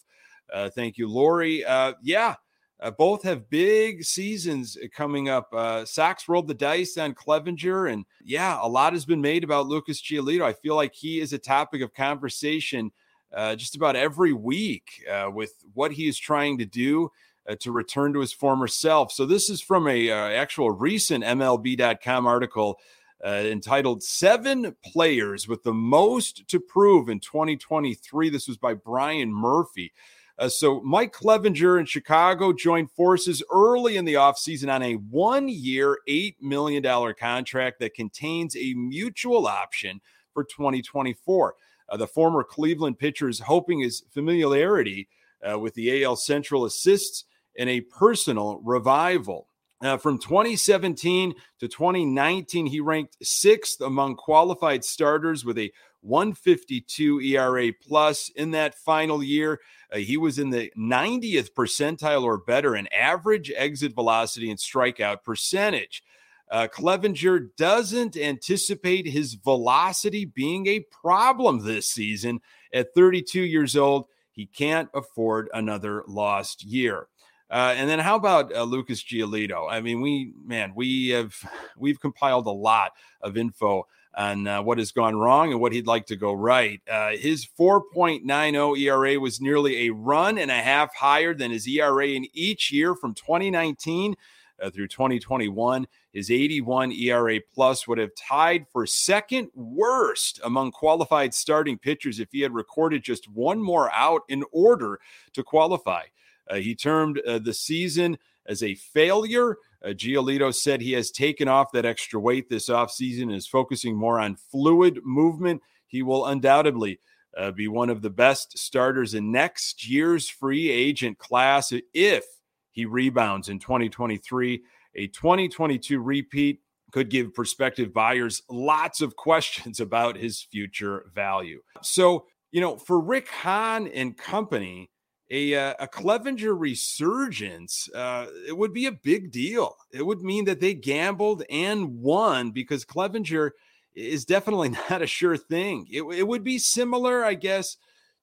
Uh, 0.52 0.72
thank 0.72 0.98
you, 0.98 1.08
Lori. 1.08 1.64
Yeah, 2.02 2.36
uh, 2.82 2.90
both 2.90 3.22
have 3.24 3.50
big 3.50 4.04
seasons 4.04 4.78
uh, 4.78 4.88
coming 4.94 5.30
up. 5.30 5.54
Uh, 5.54 5.86
Sox 5.86 6.28
rolled 6.28 6.48
the 6.48 6.54
dice 6.54 6.98
on 6.98 7.14
Clevinger, 7.14 7.92
and 7.92 8.06
yeah, 8.24 8.58
a 8.60 8.68
lot 8.68 8.94
has 8.94 9.06
been 9.06 9.22
made 9.22 9.44
about 9.44 9.68
Lucas 9.68 10.02
Giolito. 10.02 10.42
I 10.42 10.54
feel 10.54 10.76
like 10.76 10.94
he 10.94 11.20
is 11.20 11.32
a 11.32 11.38
topic 11.38 11.82
of 11.82 11.94
conversation 11.94 12.92
uh, 13.34 13.56
just 13.56 13.76
about 13.76 13.96
every 13.96 14.34
week 14.34 15.06
uh, 15.10 15.30
with 15.32 15.54
what 15.74 15.92
he 15.92 16.08
is 16.08 16.18
trying 16.18 16.58
to 16.58 16.66
do 16.66 17.12
uh, 17.48 17.56
to 17.60 17.72
return 17.72 18.14
to 18.14 18.20
his 18.20 18.34
former 18.34 18.68
self. 18.68 19.12
So 19.12 19.26
this 19.26 19.50
is 19.50 19.62
from 19.62 19.88
a 19.88 20.10
actual 20.10 20.72
recent 20.72 21.24
MLB.com 21.24 22.26
article. 22.26 22.80
entitled 23.24 24.02
Seven 24.02 24.76
Players 24.84 25.48
with 25.48 25.62
the 25.62 25.74
Most 25.74 26.48
to 26.48 26.60
Prove 26.60 27.10
in 27.10 27.20
2023. 27.20 28.30
This 28.32 28.48
was 28.48 28.58
by 28.58 28.74
Brian 28.74 29.32
Murphy. 29.32 29.94
Uh, 30.42 30.50
so 30.50 30.82
Mike 30.82 31.14
Clevinger 31.14 31.80
in 31.80 31.86
Chicago 31.86 32.52
joined 32.52 32.90
forces 32.90 33.44
early 33.54 33.98
in 33.98 34.06
the 34.06 34.16
offseason 34.16 34.74
on 34.74 34.82
a 34.82 34.96
one 34.96 35.48
year, 35.48 36.00
$8 36.10 36.38
million 36.42 37.14
contract 37.14 37.80
that 37.80 37.94
contains 37.94 38.56
a 38.56 38.74
mutual 38.74 39.46
option 39.46 40.02
for 40.34 40.44
2024. 40.44 41.54
Uh, 41.88 41.98
the 41.98 42.08
former 42.08 42.44
Cleveland 42.44 42.98
pitcher 42.98 43.30
is 43.30 43.40
hoping 43.40 43.82
his 43.82 44.04
familiarity 44.10 45.08
uh, 45.48 45.60
with 45.60 45.76
the 45.76 46.04
AL 46.04 46.16
Central 46.16 46.66
assists 46.66 47.26
in 47.54 47.70
a 47.70 47.82
personal 47.82 48.60
revival. 48.64 49.48
Uh, 49.82 49.98
from 49.98 50.20
2017 50.20 51.34
to 51.60 51.68
2019, 51.68 52.68
he 52.68 52.80
ranked 52.80 53.18
sixth 53.24 53.82
among 53.82 54.16
qualified 54.16 54.84
starters 54.84 55.44
with 55.44 55.58
a 55.58 55.72
152 56.02 57.20
ERA 57.22 57.72
plus 57.88 58.30
in 58.36 58.52
that 58.52 58.76
final 58.76 59.24
year. 59.24 59.60
Uh, 59.92 59.98
he 59.98 60.18
was 60.18 60.40
in 60.40 60.50
the 60.50 60.72
90th 60.78 61.54
percentile 61.54 62.24
or 62.24 62.38
better 62.38 62.76
in 62.76 62.88
average 62.94 63.52
exit 63.56 63.94
velocity 63.94 64.50
and 64.50 64.60
strikeout 64.60 65.24
percentage. 65.24 66.04
Uh, 66.50 66.68
Clevinger 66.68 67.48
doesn't 67.56 68.18
anticipate 68.18 69.08
his 69.08 69.36
velocity 69.36 70.26
being 70.26 70.68
a 70.68 70.82
problem 70.92 71.64
this 71.64 71.88
season. 71.88 72.42
At 72.74 72.94
32 72.94 73.42
years 73.42 73.78
old, 73.78 74.08
he 74.32 74.46
can't 74.46 74.90
afford 74.94 75.50
another 75.54 76.04
lost 76.08 76.64
year. 76.64 77.08
Uh, 77.52 77.74
and 77.76 77.90
then 77.90 78.00
how 78.00 78.16
about 78.16 78.56
uh, 78.56 78.64
Lucas 78.64 79.04
Giolito? 79.04 79.68
I 79.70 79.82
mean, 79.82 80.00
we 80.00 80.34
man, 80.46 80.72
we 80.74 81.10
have 81.10 81.36
we've 81.78 82.00
compiled 82.00 82.48
a 82.48 82.52
lot 82.52 82.94
of 83.22 83.36
info 83.36 83.88
on 84.16 84.48
uh, 84.48 84.62
what 84.62 84.78
has 84.78 84.92
gone 84.92 85.18
wrong 85.18 85.52
and 85.52 85.60
what 85.60 85.74
he'd 85.74 85.88
like 85.88 86.06
to 86.06 86.16
go 86.16 86.34
right. 86.34 86.82
Uh, 86.90 87.12
his 87.12 87.48
4.90 87.60 88.78
ERA 88.80 89.20
was 89.20 89.40
nearly 89.40 89.88
a 89.88 89.94
run 89.94 90.38
and 90.38 90.52
a 90.52 90.62
half 90.62 90.94
higher 90.96 91.34
than 91.34 91.52
his 91.52 91.68
ERA 91.68 92.08
in 92.08 92.26
each 92.34 92.72
year 92.72 92.96
from 92.96 93.14
2019 93.14 94.16
uh, 94.62 94.70
through 94.70 94.88
2021. 94.88 95.88
His 96.14 96.30
81 96.30 96.92
ERA 96.92 97.40
plus 97.54 97.88
would 97.88 97.98
have 97.98 98.12
tied 98.16 98.66
for 98.72 98.86
second 98.86 99.50
worst 99.56 100.42
among 100.44 100.72
qualified 100.72 101.34
starting 101.34 101.78
pitchers 101.78 102.20
if 102.20 102.30
he 102.32 102.42
had 102.42 102.54
recorded 102.54 103.04
just 103.04 103.30
one 103.30 103.62
more 103.62 103.90
out 103.94 104.24
in 104.28 104.44
order 104.52 105.00
to 105.34 105.44
qualify. 105.44 106.04
Uh, 106.52 106.56
he 106.56 106.76
termed 106.76 107.20
uh, 107.20 107.40
the 107.40 107.54
season 107.54 108.18
as 108.46 108.62
a 108.62 108.76
failure. 108.76 109.58
Uh, 109.84 109.90
Giolito 109.90 110.54
said 110.54 110.82
he 110.82 110.92
has 110.92 111.10
taken 111.10 111.48
off 111.48 111.72
that 111.72 111.86
extra 111.86 112.20
weight 112.20 112.50
this 112.50 112.70
offseason 112.70 113.24
and 113.24 113.34
is 113.34 113.48
focusing 113.48 113.96
more 113.96 114.20
on 114.20 114.36
fluid 114.36 115.00
movement. 115.04 115.62
He 115.88 116.04
will 116.04 116.26
undoubtedly 116.26 117.00
uh, 117.38 117.52
be 117.52 117.68
one 117.68 117.90
of 117.90 118.02
the 118.02 118.10
best 118.10 118.58
starters 118.58 119.14
in 119.14 119.32
next 119.32 119.88
year's 119.88 120.30
free 120.30 120.70
agent 120.70 121.18
class 121.18 121.72
if 121.94 122.26
he 122.72 122.86
rebounds 122.86 123.50
in 123.50 123.60
2023. 123.60 124.62
A 124.96 125.08
2022 125.08 126.02
repeat 126.02 126.60
could 126.92 127.10
give 127.10 127.34
prospective 127.34 127.94
buyers 127.94 128.42
lots 128.50 129.00
of 129.00 129.16
questions 129.16 129.80
about 129.80 130.18
his 130.18 130.42
future 130.42 131.06
value. 131.16 131.62
So, 131.82 132.26
you 132.52 132.60
know, 132.60 132.76
for 132.76 133.00
Rick 133.00 133.30
Hahn 133.30 133.88
and 133.88 134.18
company, 134.18 134.90
a, 135.32 135.56
uh, 135.56 135.74
a 135.80 135.88
Clevinger 135.88 136.60
resurgence, 136.60 137.90
uh, 137.96 138.28
it 138.46 138.56
would 138.56 138.74
be 138.74 138.86
a 138.86 138.92
big 138.92 139.32
deal. 139.32 139.78
It 139.92 140.06
would 140.06 140.22
mean 140.22 140.44
that 140.46 140.60
they 140.60 140.74
gambled 140.74 141.44
and 141.50 142.02
won 142.02 142.52
because 142.52 142.84
Clevinger 142.84 143.52
is 143.96 144.26
definitely 144.26 144.70
not 144.90 145.02
a 145.02 145.08
sure 145.08 145.38
thing. 145.38 145.88
It, 145.90 146.04
it 146.04 146.28
would 146.28 146.44
be 146.44 146.60
similar, 146.60 147.24
I 147.24 147.36
guess, 147.36 147.78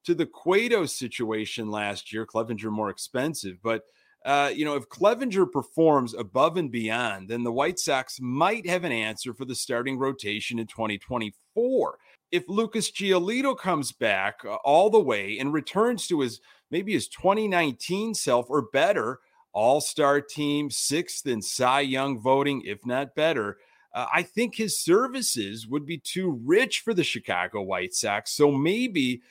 to 0.05 0.15
the 0.15 0.27
Cueto 0.27 0.85
situation 0.85 1.71
last 1.71 2.13
year. 2.13 2.27
Clevinger 2.27 2.71
more 2.71 2.91
expensive, 2.91 3.57
but 3.63 3.85
uh, 4.27 4.51
you 4.53 4.65
know, 4.65 4.75
if 4.75 4.89
Clevinger 4.89 5.51
performs 5.51 6.13
above 6.13 6.57
and 6.59 6.71
beyond, 6.71 7.31
then 7.31 7.45
the 7.45 7.53
White 7.53 7.79
Sox 7.79 8.19
might 8.21 8.69
have 8.69 8.85
an 8.85 8.93
answer 8.93 9.33
for 9.33 9.47
the 9.47 9.55
starting 9.55 9.97
rotation 9.97 10.59
in 10.59 10.67
2024. 10.67 11.99
If 12.31 12.45
Lucas 12.49 12.91
Giolito 12.91 13.57
comes 13.57 13.93
back 13.93 14.41
uh, 14.45 14.57
all 14.57 14.91
the 14.91 15.01
way 15.01 15.39
and 15.39 15.53
returns 15.53 16.07
to 16.09 16.21
his 16.21 16.41
maybe 16.71 16.93
his 16.93 17.09
2019 17.09 18.15
self 18.15 18.47
or 18.49 18.63
better, 18.63 19.21
all 19.53 19.81
star 19.81 20.21
team, 20.21 20.71
sixth 20.71 21.27
in 21.27 21.43
Cy 21.43 21.81
Young 21.81 22.21
voting, 22.21 22.63
if 22.65 22.85
not 22.87 23.15
better. 23.15 23.59
Uh, 23.95 24.07
I 24.13 24.23
think 24.23 24.55
his 24.55 24.79
services 24.79 25.67
would 25.67 25.87
be 25.87 25.99
too 25.99 26.41
rich 26.45 26.81
for 26.81 26.95
the 26.95 27.05
Chicago 27.05 27.63
White 27.63 27.95
Sox. 27.95 28.33
So 28.33 28.51
maybe 28.51 29.23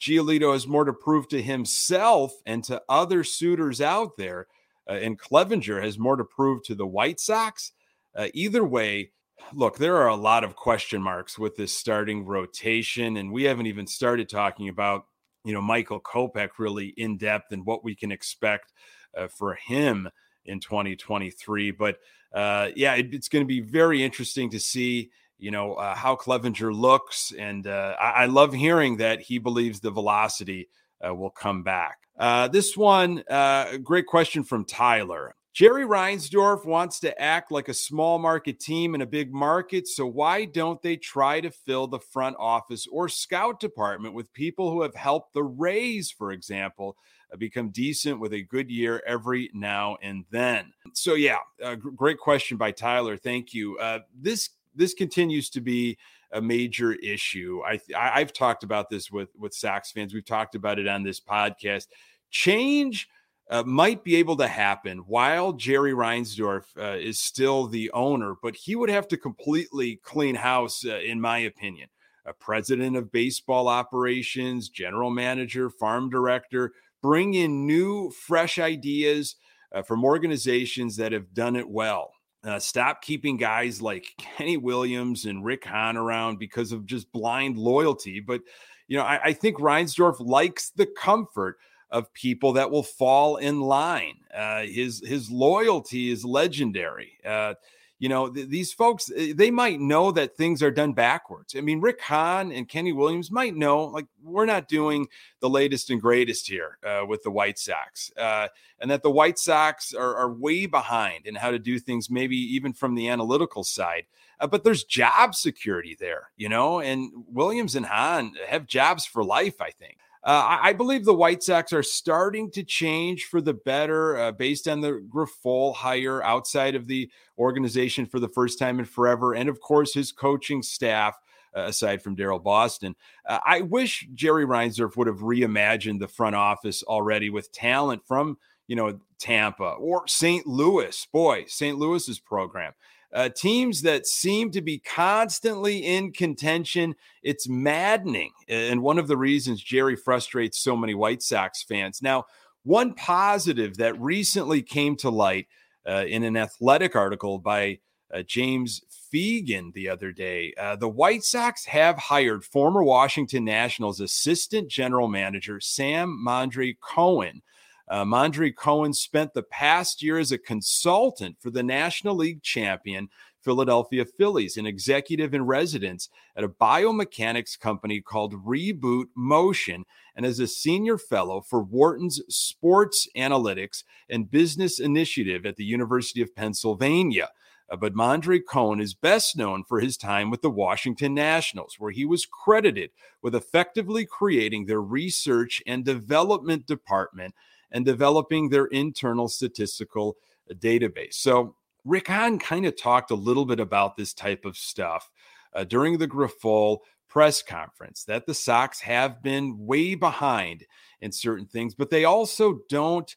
Giolito 0.00 0.52
has 0.52 0.66
more 0.66 0.84
to 0.84 0.92
prove 0.92 1.28
to 1.28 1.42
himself 1.42 2.32
and 2.46 2.64
to 2.64 2.82
other 2.88 3.24
suitors 3.24 3.80
out 3.80 4.16
there. 4.16 4.46
Uh, 4.88 4.94
and 4.94 5.18
Clevinger 5.18 5.82
has 5.82 5.98
more 5.98 6.16
to 6.16 6.24
prove 6.24 6.62
to 6.64 6.74
the 6.74 6.86
White 6.86 7.20
Sox. 7.20 7.72
Uh, 8.14 8.28
either 8.34 8.64
way, 8.64 9.10
look, 9.52 9.78
there 9.78 9.96
are 9.96 10.08
a 10.08 10.16
lot 10.16 10.44
of 10.44 10.56
question 10.56 11.02
marks 11.02 11.38
with 11.38 11.56
this 11.56 11.72
starting 11.72 12.24
rotation. 12.24 13.16
And 13.16 13.32
we 13.32 13.44
haven't 13.44 13.66
even 13.66 13.86
started 13.86 14.28
talking 14.28 14.68
about 14.68 15.06
you 15.46 15.54
know 15.54 15.62
Michael 15.62 16.00
Kopech 16.00 16.50
really 16.58 16.88
in 16.96 17.16
depth 17.16 17.52
and 17.52 17.64
what 17.64 17.84
we 17.84 17.94
can 17.94 18.12
expect 18.12 18.72
uh, 19.16 19.28
for 19.28 19.54
him 19.54 20.08
in 20.44 20.60
2023. 20.60 21.70
But 21.70 21.98
uh, 22.34 22.68
yeah, 22.76 22.94
it, 22.96 23.14
it's 23.14 23.28
going 23.28 23.44
to 23.44 23.48
be 23.48 23.60
very 23.60 24.02
interesting 24.02 24.50
to 24.50 24.60
see 24.60 25.10
you 25.38 25.50
know, 25.50 25.74
uh, 25.74 25.94
how 25.94 26.16
Clevinger 26.16 26.74
looks. 26.74 27.32
And 27.38 27.66
uh, 27.66 27.94
I-, 28.00 28.22
I, 28.22 28.26
love 28.26 28.52
hearing 28.52 28.96
that 28.98 29.20
he 29.20 29.38
believes 29.38 29.80
the 29.80 29.90
velocity 29.90 30.68
uh, 31.06 31.14
will 31.14 31.30
come 31.30 31.62
back. 31.62 31.98
Uh, 32.18 32.48
this 32.48 32.76
one, 32.76 33.22
uh, 33.28 33.76
great 33.78 34.06
question 34.06 34.42
from 34.42 34.64
Tyler. 34.64 35.34
Jerry 35.56 35.86
Reinsdorf 35.86 36.66
wants 36.66 37.00
to 37.00 37.18
act 37.18 37.50
like 37.50 37.70
a 37.70 37.72
small 37.72 38.18
market 38.18 38.60
team 38.60 38.94
in 38.94 39.00
a 39.00 39.06
big 39.06 39.32
market. 39.32 39.88
So, 39.88 40.06
why 40.06 40.44
don't 40.44 40.82
they 40.82 40.98
try 40.98 41.40
to 41.40 41.50
fill 41.50 41.86
the 41.86 41.98
front 41.98 42.36
office 42.38 42.86
or 42.92 43.08
scout 43.08 43.58
department 43.58 44.12
with 44.12 44.30
people 44.34 44.70
who 44.70 44.82
have 44.82 44.94
helped 44.94 45.32
the 45.32 45.42
Rays, 45.42 46.10
for 46.10 46.32
example, 46.32 46.98
uh, 47.32 47.38
become 47.38 47.70
decent 47.70 48.20
with 48.20 48.34
a 48.34 48.42
good 48.42 48.70
year 48.70 49.02
every 49.06 49.50
now 49.54 49.96
and 50.02 50.26
then? 50.30 50.74
So, 50.92 51.14
yeah, 51.14 51.38
uh, 51.64 51.76
great 51.76 52.18
question 52.18 52.58
by 52.58 52.70
Tyler. 52.70 53.16
Thank 53.16 53.54
you. 53.54 53.78
Uh, 53.78 54.00
this 54.14 54.50
this 54.74 54.92
continues 54.92 55.48
to 55.48 55.62
be 55.62 55.96
a 56.32 56.40
major 56.42 56.92
issue. 56.92 57.62
I, 57.64 57.80
I 57.96 58.18
have 58.18 58.34
talked 58.34 58.62
about 58.62 58.90
this 58.90 59.10
with 59.10 59.30
with 59.38 59.54
Sox 59.54 59.90
fans. 59.90 60.12
We've 60.12 60.22
talked 60.22 60.54
about 60.54 60.78
it 60.78 60.86
on 60.86 61.02
this 61.02 61.18
podcast. 61.18 61.86
Change 62.30 63.08
uh, 63.48 63.62
might 63.64 64.02
be 64.02 64.16
able 64.16 64.36
to 64.36 64.48
happen 64.48 64.98
while 64.98 65.52
Jerry 65.52 65.92
Reinsdorf 65.92 66.64
uh, 66.76 66.96
is 66.98 67.18
still 67.18 67.66
the 67.66 67.90
owner, 67.92 68.34
but 68.42 68.56
he 68.56 68.74
would 68.74 68.90
have 68.90 69.06
to 69.08 69.16
completely 69.16 69.96
clean 70.02 70.34
house, 70.34 70.84
uh, 70.84 70.98
in 70.98 71.20
my 71.20 71.38
opinion. 71.38 71.88
A 72.24 72.32
president 72.32 72.96
of 72.96 73.12
baseball 73.12 73.68
operations, 73.68 74.68
general 74.68 75.10
manager, 75.10 75.70
farm 75.70 76.10
director, 76.10 76.72
bring 77.00 77.34
in 77.34 77.66
new, 77.66 78.10
fresh 78.10 78.58
ideas 78.58 79.36
uh, 79.72 79.82
from 79.82 80.04
organizations 80.04 80.96
that 80.96 81.12
have 81.12 81.32
done 81.32 81.54
it 81.54 81.68
well. 81.68 82.10
Uh, 82.42 82.58
stop 82.58 83.00
keeping 83.00 83.36
guys 83.36 83.80
like 83.80 84.06
Kenny 84.18 84.56
Williams 84.56 85.24
and 85.24 85.44
Rick 85.44 85.64
Hahn 85.64 85.96
around 85.96 86.40
because 86.40 86.72
of 86.72 86.84
just 86.84 87.12
blind 87.12 87.56
loyalty. 87.58 88.18
But, 88.18 88.40
you 88.88 88.96
know, 88.96 89.04
I, 89.04 89.20
I 89.26 89.32
think 89.32 89.58
Reinsdorf 89.58 90.16
likes 90.18 90.70
the 90.70 90.86
comfort 90.86 91.58
of 91.96 92.12
people 92.12 92.52
that 92.52 92.70
will 92.70 92.82
fall 92.82 93.36
in 93.36 93.60
line. 93.60 94.18
Uh, 94.34 94.64
his 94.64 95.02
his 95.04 95.30
loyalty 95.30 96.10
is 96.10 96.26
legendary. 96.26 97.18
Uh, 97.24 97.54
you 97.98 98.10
know, 98.10 98.28
th- 98.28 98.48
these 98.48 98.70
folks 98.70 99.10
eh, 99.16 99.32
they 99.34 99.50
might 99.50 99.80
know 99.80 100.12
that 100.12 100.36
things 100.36 100.62
are 100.62 100.70
done 100.70 100.92
backwards. 100.92 101.54
I 101.56 101.62
mean, 101.62 101.80
Rick 101.80 102.02
Hahn 102.02 102.52
and 102.52 102.68
Kenny 102.68 102.92
Williams 102.92 103.30
might 103.30 103.56
know 103.56 103.84
like 103.84 104.04
we're 104.22 104.44
not 104.44 104.68
doing 104.68 105.08
the 105.40 105.48
latest 105.48 105.88
and 105.88 105.98
greatest 105.98 106.46
here 106.46 106.76
uh, 106.84 107.06
with 107.08 107.22
the 107.22 107.30
White 107.30 107.58
Sox, 107.58 108.12
uh, 108.18 108.48
and 108.78 108.90
that 108.90 109.02
the 109.02 109.10
White 109.10 109.38
Sox 109.38 109.94
are, 109.94 110.14
are, 110.16 110.30
way 110.30 110.66
behind 110.66 111.26
in 111.26 111.34
how 111.34 111.50
to 111.50 111.58
do 111.58 111.78
things, 111.78 112.10
maybe 112.10 112.36
even 112.36 112.74
from 112.74 112.94
the 112.94 113.08
analytical 113.08 113.64
side. 113.64 114.04
Uh, 114.38 114.46
but 114.46 114.64
there's 114.64 114.84
job 114.84 115.34
security 115.34 115.96
there, 115.98 116.30
you 116.36 116.50
know, 116.50 116.80
and 116.80 117.10
Williams 117.26 117.74
and 117.74 117.86
Hahn 117.86 118.34
have 118.46 118.66
jobs 118.66 119.06
for 119.06 119.24
life. 119.24 119.62
I 119.62 119.70
think. 119.70 119.96
Uh, 120.26 120.58
I, 120.60 120.72
believe 120.72 121.04
the 121.04 121.14
White 121.14 121.44
Sox 121.44 121.72
are 121.72 121.84
starting 121.84 122.50
to 122.50 122.64
change 122.64 123.26
for 123.26 123.40
the 123.40 123.54
better 123.54 124.18
uh, 124.18 124.32
based 124.32 124.66
on 124.66 124.80
the 124.80 125.00
Grifol 125.08 125.72
hire 125.72 126.20
outside 126.24 126.74
of 126.74 126.88
the 126.88 127.08
organization 127.38 128.06
for 128.06 128.18
the 128.18 128.28
first 128.28 128.58
time 128.58 128.80
in 128.80 128.86
forever. 128.86 129.34
And 129.34 129.48
of 129.48 129.60
course, 129.60 129.94
his 129.94 130.10
coaching 130.10 130.64
staff, 130.64 131.16
uh, 131.56 131.66
aside 131.66 132.02
from 132.02 132.16
Daryl 132.16 132.42
Boston. 132.42 132.96
Uh, 133.24 133.38
I 133.46 133.60
wish 133.60 134.08
Jerry 134.14 134.44
Reinsdorf 134.44 134.96
would 134.96 135.06
have 135.06 135.20
reimagined 135.20 136.00
the 136.00 136.08
front 136.08 136.34
office 136.34 136.82
already 136.82 137.30
with 137.30 137.52
talent 137.52 138.04
from, 138.04 138.36
you 138.66 138.74
know, 138.74 138.98
Tampa 139.20 139.76
or 139.78 140.08
St. 140.08 140.44
Louis. 140.44 141.06
Boy, 141.12 141.44
St. 141.46 141.78
Louis's 141.78 142.18
program 142.18 142.72
uh, 143.16 143.30
teams 143.30 143.80
that 143.80 144.06
seem 144.06 144.50
to 144.50 144.60
be 144.60 144.78
constantly 144.78 145.78
in 145.78 146.12
contention. 146.12 146.94
It's 147.22 147.48
maddening. 147.48 148.30
And 148.46 148.82
one 148.82 148.98
of 148.98 149.08
the 149.08 149.16
reasons 149.16 149.62
Jerry 149.62 149.96
frustrates 149.96 150.58
so 150.58 150.76
many 150.76 150.94
White 150.94 151.22
Sox 151.22 151.62
fans. 151.62 152.02
Now, 152.02 152.26
one 152.62 152.92
positive 152.92 153.78
that 153.78 153.98
recently 153.98 154.60
came 154.60 154.96
to 154.96 155.08
light 155.08 155.46
uh, 155.88 156.04
in 156.06 156.24
an 156.24 156.36
athletic 156.36 156.94
article 156.94 157.38
by 157.38 157.78
uh, 158.12 158.20
James 158.22 158.82
Fegan 159.10 159.72
the 159.72 159.88
other 159.88 160.12
day. 160.12 160.52
Uh, 160.58 160.76
the 160.76 160.88
White 160.88 161.24
Sox 161.24 161.64
have 161.64 161.96
hired 161.96 162.44
former 162.44 162.84
Washington 162.84 163.46
Nationals 163.46 164.00
assistant 164.00 164.68
general 164.68 165.08
manager 165.08 165.58
Sam 165.58 166.22
Mondry-Cohen 166.22 167.40
uh, 167.88 168.04
Mondry-Cohen 168.04 168.92
spent 168.92 169.34
the 169.34 169.42
past 169.42 170.02
year 170.02 170.18
as 170.18 170.32
a 170.32 170.38
consultant 170.38 171.36
for 171.40 171.50
the 171.50 171.62
National 171.62 172.16
League 172.16 172.42
champion 172.42 173.08
Philadelphia 173.46 174.04
Phillies, 174.04 174.56
an 174.56 174.66
executive 174.66 175.32
in 175.32 175.46
residence 175.46 176.08
at 176.34 176.42
a 176.42 176.48
biomechanics 176.48 177.56
company 177.56 178.00
called 178.00 178.44
Reboot 178.44 179.04
Motion, 179.14 179.84
and 180.16 180.26
as 180.26 180.40
a 180.40 180.48
senior 180.48 180.98
fellow 180.98 181.40
for 181.40 181.62
Wharton's 181.62 182.20
Sports 182.28 183.06
Analytics 183.16 183.84
and 184.10 184.28
Business 184.28 184.80
Initiative 184.80 185.46
at 185.46 185.54
the 185.54 185.64
University 185.64 186.20
of 186.20 186.34
Pennsylvania. 186.34 187.28
Uh, 187.70 187.76
but 187.76 187.94
Mondry-Cohen 187.94 188.80
is 188.80 188.94
best 188.94 189.36
known 189.36 189.62
for 189.62 189.78
his 189.78 189.96
time 189.96 190.28
with 190.28 190.42
the 190.42 190.50
Washington 190.50 191.14
Nationals, 191.14 191.76
where 191.78 191.92
he 191.92 192.04
was 192.04 192.26
credited 192.26 192.90
with 193.22 193.34
effectively 193.34 194.04
creating 194.04 194.66
their 194.66 194.82
research 194.82 195.62
and 195.68 195.84
development 195.84 196.66
department 196.66 197.32
and 197.72 197.84
developing 197.84 198.48
their 198.48 198.66
internal 198.66 199.28
statistical 199.28 200.16
uh, 200.50 200.54
database. 200.54 201.14
So, 201.14 201.56
Rick 201.84 202.08
Hahn 202.08 202.40
kind 202.40 202.66
of 202.66 202.76
talked 202.76 203.12
a 203.12 203.14
little 203.14 203.46
bit 203.46 203.60
about 203.60 203.96
this 203.96 204.12
type 204.12 204.44
of 204.44 204.56
stuff 204.56 205.08
uh, 205.54 205.62
during 205.62 205.98
the 205.98 206.08
Grifol 206.08 206.78
press 207.08 207.42
conference 207.42 208.04
that 208.04 208.26
the 208.26 208.34
Sox 208.34 208.80
have 208.80 209.22
been 209.22 209.56
way 209.58 209.94
behind 209.94 210.64
in 211.00 211.12
certain 211.12 211.46
things, 211.46 211.74
but 211.74 211.88
they 211.88 212.04
also 212.04 212.58
don't 212.68 213.14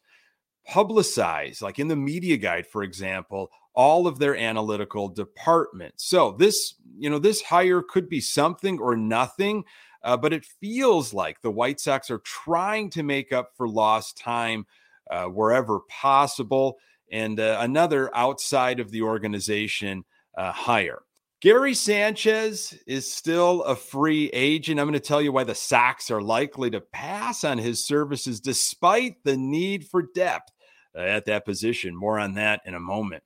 publicize, 0.68 1.60
like 1.60 1.78
in 1.78 1.88
the 1.88 1.96
media 1.96 2.36
guide, 2.36 2.66
for 2.66 2.82
example, 2.82 3.50
all 3.74 4.06
of 4.06 4.18
their 4.18 4.36
analytical 4.36 5.08
departments. 5.08 6.04
So 6.04 6.32
this, 6.32 6.74
you 6.96 7.10
know, 7.10 7.18
this 7.18 7.42
hire 7.42 7.82
could 7.82 8.08
be 8.08 8.20
something 8.20 8.78
or 8.78 8.96
nothing. 8.96 9.64
Uh, 10.02 10.16
but 10.16 10.32
it 10.32 10.44
feels 10.44 11.12
like 11.12 11.40
the 11.40 11.50
White 11.50 11.80
Sox 11.80 12.10
are 12.10 12.18
trying 12.20 12.90
to 12.90 13.02
make 13.02 13.32
up 13.32 13.50
for 13.56 13.68
lost 13.68 14.16
time 14.16 14.66
uh, 15.10 15.24
wherever 15.24 15.80
possible. 15.88 16.78
And 17.12 17.40
uh, 17.40 17.58
another 17.60 18.14
outside 18.16 18.80
of 18.80 18.90
the 18.90 19.02
organization 19.02 20.04
uh, 20.36 20.52
hire. 20.52 21.02
Gary 21.40 21.72
Sanchez 21.72 22.76
is 22.86 23.10
still 23.10 23.62
a 23.62 23.74
free 23.74 24.28
agent. 24.34 24.78
I'm 24.78 24.86
going 24.86 24.92
to 24.92 25.00
tell 25.00 25.22
you 25.22 25.32
why 25.32 25.44
the 25.44 25.54
Sox 25.54 26.10
are 26.10 26.20
likely 26.20 26.70
to 26.70 26.82
pass 26.82 27.44
on 27.44 27.56
his 27.56 27.86
services 27.86 28.40
despite 28.40 29.24
the 29.24 29.38
need 29.38 29.86
for 29.86 30.02
depth 30.14 30.52
uh, 30.94 31.00
at 31.00 31.24
that 31.26 31.46
position. 31.46 31.96
More 31.96 32.18
on 32.18 32.34
that 32.34 32.60
in 32.66 32.74
a 32.74 32.80
moment. 32.80 33.22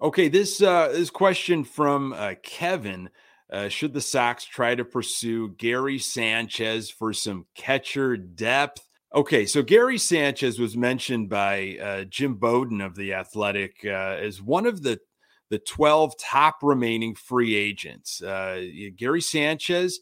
Okay, 0.00 0.28
this 0.28 0.62
uh, 0.62 0.88
this 0.88 1.10
question 1.10 1.64
from 1.64 2.12
uh, 2.12 2.34
Kevin 2.42 3.08
uh, 3.50 3.68
should 3.68 3.92
the 3.92 4.00
Sox 4.00 4.44
try 4.44 4.74
to 4.74 4.84
pursue 4.84 5.50
Gary 5.56 5.98
Sanchez 5.98 6.90
for 6.90 7.12
some 7.12 7.46
catcher 7.54 8.16
depth? 8.16 8.86
Okay, 9.14 9.46
so 9.46 9.62
Gary 9.62 9.98
Sanchez 9.98 10.58
was 10.58 10.76
mentioned 10.76 11.28
by 11.28 11.78
uh, 11.80 12.04
Jim 12.04 12.34
Bowden 12.34 12.80
of 12.80 12.96
the 12.96 13.14
Athletic 13.14 13.76
uh, 13.84 14.18
as 14.20 14.42
one 14.42 14.66
of 14.66 14.82
the 14.82 15.00
the 15.48 15.58
12 15.60 16.18
top 16.18 16.56
remaining 16.62 17.14
free 17.14 17.54
agents. 17.54 18.20
Uh, 18.20 18.66
Gary 18.96 19.20
Sanchez 19.20 20.00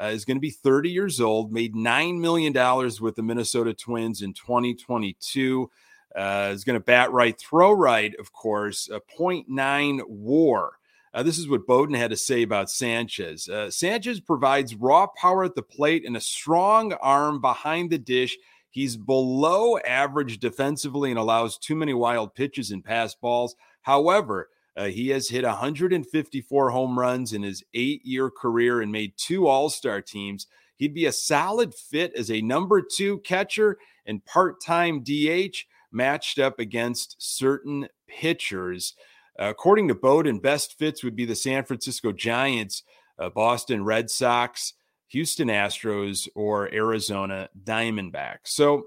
uh, 0.00 0.06
is 0.06 0.24
going 0.24 0.36
to 0.36 0.40
be 0.40 0.50
30 0.50 0.90
years 0.90 1.20
old, 1.20 1.52
made 1.52 1.74
$9 1.74 2.18
million 2.18 2.52
with 3.00 3.14
the 3.14 3.22
Minnesota 3.22 3.74
Twins 3.74 4.22
in 4.22 4.32
2022. 4.32 5.70
Uh, 6.14 6.50
is 6.50 6.64
going 6.64 6.78
to 6.78 6.84
bat 6.84 7.12
right, 7.12 7.38
throw 7.38 7.72
right, 7.72 8.14
of 8.18 8.32
course, 8.32 8.88
a 8.88 9.00
0.9 9.00 10.00
war. 10.08 10.78
Uh, 11.14 11.22
this 11.22 11.38
is 11.38 11.48
what 11.48 11.66
Bowden 11.66 11.94
had 11.94 12.10
to 12.10 12.16
say 12.16 12.42
about 12.42 12.70
Sanchez. 12.70 13.48
Uh, 13.48 13.70
Sanchez 13.70 14.20
provides 14.20 14.74
raw 14.74 15.06
power 15.06 15.44
at 15.44 15.54
the 15.54 15.62
plate 15.62 16.04
and 16.04 16.16
a 16.16 16.20
strong 16.20 16.92
arm 16.94 17.40
behind 17.40 17.90
the 17.90 17.98
dish. 17.98 18.36
He's 18.70 18.96
below 18.96 19.78
average 19.78 20.38
defensively 20.38 21.10
and 21.10 21.18
allows 21.18 21.56
too 21.56 21.74
many 21.74 21.94
wild 21.94 22.34
pitches 22.34 22.70
and 22.70 22.84
pass 22.84 23.14
balls. 23.14 23.56
However, 23.82 24.50
uh, 24.76 24.86
he 24.86 25.08
has 25.08 25.28
hit 25.28 25.44
154 25.44 26.70
home 26.70 26.98
runs 26.98 27.32
in 27.32 27.42
his 27.42 27.64
eight 27.72 28.04
year 28.04 28.30
career 28.30 28.82
and 28.82 28.92
made 28.92 29.14
two 29.16 29.46
All 29.46 29.70
Star 29.70 30.02
teams. 30.02 30.46
He'd 30.76 30.92
be 30.92 31.06
a 31.06 31.12
solid 31.12 31.74
fit 31.74 32.12
as 32.14 32.30
a 32.30 32.42
number 32.42 32.82
two 32.82 33.18
catcher 33.20 33.78
and 34.04 34.24
part 34.24 34.60
time 34.62 35.02
DH 35.02 35.64
matched 35.90 36.38
up 36.38 36.58
against 36.58 37.16
certain 37.18 37.88
pitchers. 38.06 38.94
According 39.38 39.88
to 39.88 39.94
Bowden, 39.94 40.38
best 40.38 40.78
fits 40.78 41.04
would 41.04 41.16
be 41.16 41.24
the 41.24 41.34
San 41.34 41.64
Francisco 41.64 42.12
Giants, 42.12 42.82
uh, 43.18 43.28
Boston 43.30 43.84
Red 43.84 44.10
Sox, 44.10 44.74
Houston 45.08 45.48
Astros, 45.48 46.28
or 46.34 46.72
Arizona 46.72 47.48
Diamondbacks. 47.62 48.48
So 48.48 48.86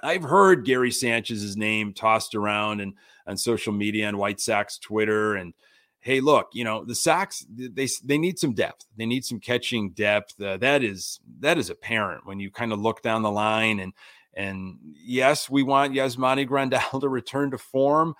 I've 0.00 0.22
heard 0.22 0.64
Gary 0.64 0.90
Sanchez's 0.90 1.56
name 1.56 1.92
tossed 1.92 2.34
around 2.34 2.80
and 2.80 2.94
on 3.26 3.36
social 3.36 3.72
media 3.72 4.08
on 4.08 4.18
White 4.18 4.40
Sox 4.40 4.78
Twitter 4.78 5.34
and 5.34 5.52
hey, 6.00 6.20
look, 6.20 6.50
you 6.52 6.62
know, 6.62 6.84
the 6.84 6.94
Sox 6.94 7.44
they 7.50 7.88
they 8.04 8.18
need 8.18 8.38
some 8.38 8.54
depth. 8.54 8.86
They 8.96 9.06
need 9.06 9.24
some 9.24 9.40
catching 9.40 9.90
depth. 9.90 10.40
Uh, 10.40 10.56
that 10.58 10.84
is 10.84 11.18
that 11.40 11.58
is 11.58 11.70
apparent 11.70 12.24
when 12.24 12.38
you 12.38 12.50
kind 12.50 12.72
of 12.72 12.80
look 12.80 13.02
down 13.02 13.22
the 13.22 13.30
line 13.30 13.80
and 13.80 13.92
and 14.34 14.78
yes, 14.94 15.50
we 15.50 15.62
want 15.62 15.94
Yasmani 15.94 16.46
Grandal 16.46 17.00
to 17.00 17.08
return 17.08 17.50
to 17.50 17.58
form. 17.58 18.14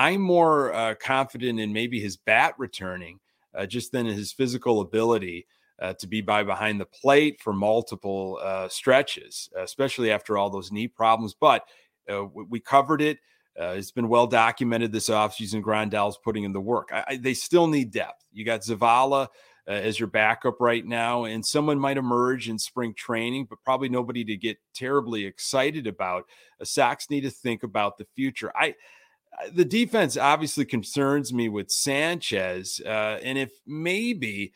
I'm 0.00 0.22
more 0.22 0.72
uh, 0.72 0.94
confident 0.94 1.60
in 1.60 1.74
maybe 1.74 2.00
his 2.00 2.16
bat 2.16 2.54
returning 2.56 3.20
uh, 3.54 3.66
just 3.66 3.92
than 3.92 4.06
his 4.06 4.32
physical 4.32 4.80
ability. 4.80 5.46
Uh, 5.78 5.94
to 5.94 6.06
be 6.06 6.20
by 6.20 6.42
behind 6.42 6.78
the 6.78 6.84
plate 6.84 7.40
for 7.40 7.54
multiple 7.54 8.38
uh, 8.42 8.68
stretches, 8.68 9.48
especially 9.56 10.10
after 10.10 10.36
all 10.36 10.50
those 10.50 10.70
knee 10.70 10.86
problems. 10.86 11.32
But 11.32 11.62
uh, 12.06 12.26
we 12.26 12.60
covered 12.60 13.00
it. 13.00 13.16
Uh, 13.58 13.68
it's 13.78 13.90
been 13.90 14.10
well 14.10 14.26
documented 14.26 14.92
this 14.92 15.08
offseason. 15.08 15.62
Grandal's 15.62 16.18
putting 16.18 16.44
in 16.44 16.52
the 16.52 16.60
work. 16.60 16.90
I, 16.92 17.04
I, 17.08 17.16
they 17.16 17.32
still 17.32 17.66
need 17.66 17.92
depth. 17.92 18.26
You 18.30 18.44
got 18.44 18.60
Zavala 18.60 19.28
as 19.66 19.98
your 19.98 20.08
backup 20.08 20.60
right 20.60 20.84
now, 20.84 21.24
and 21.24 21.46
someone 21.46 21.78
might 21.78 21.96
emerge 21.96 22.50
in 22.50 22.58
spring 22.58 22.92
training, 22.92 23.46
but 23.48 23.62
probably 23.64 23.88
nobody 23.88 24.22
to 24.24 24.36
get 24.36 24.58
terribly 24.74 25.24
excited 25.24 25.86
about. 25.86 26.24
Uh, 26.60 26.64
Sox 26.66 27.08
need 27.08 27.22
to 27.22 27.30
think 27.30 27.62
about 27.62 27.96
the 27.96 28.06
future. 28.14 28.52
I 28.54 28.74
the 29.52 29.64
defense 29.64 30.16
obviously 30.16 30.64
concerns 30.64 31.32
me 31.32 31.48
with 31.48 31.70
Sanchez, 31.70 32.80
uh, 32.84 33.18
and 33.22 33.38
if 33.38 33.52
maybe 33.66 34.52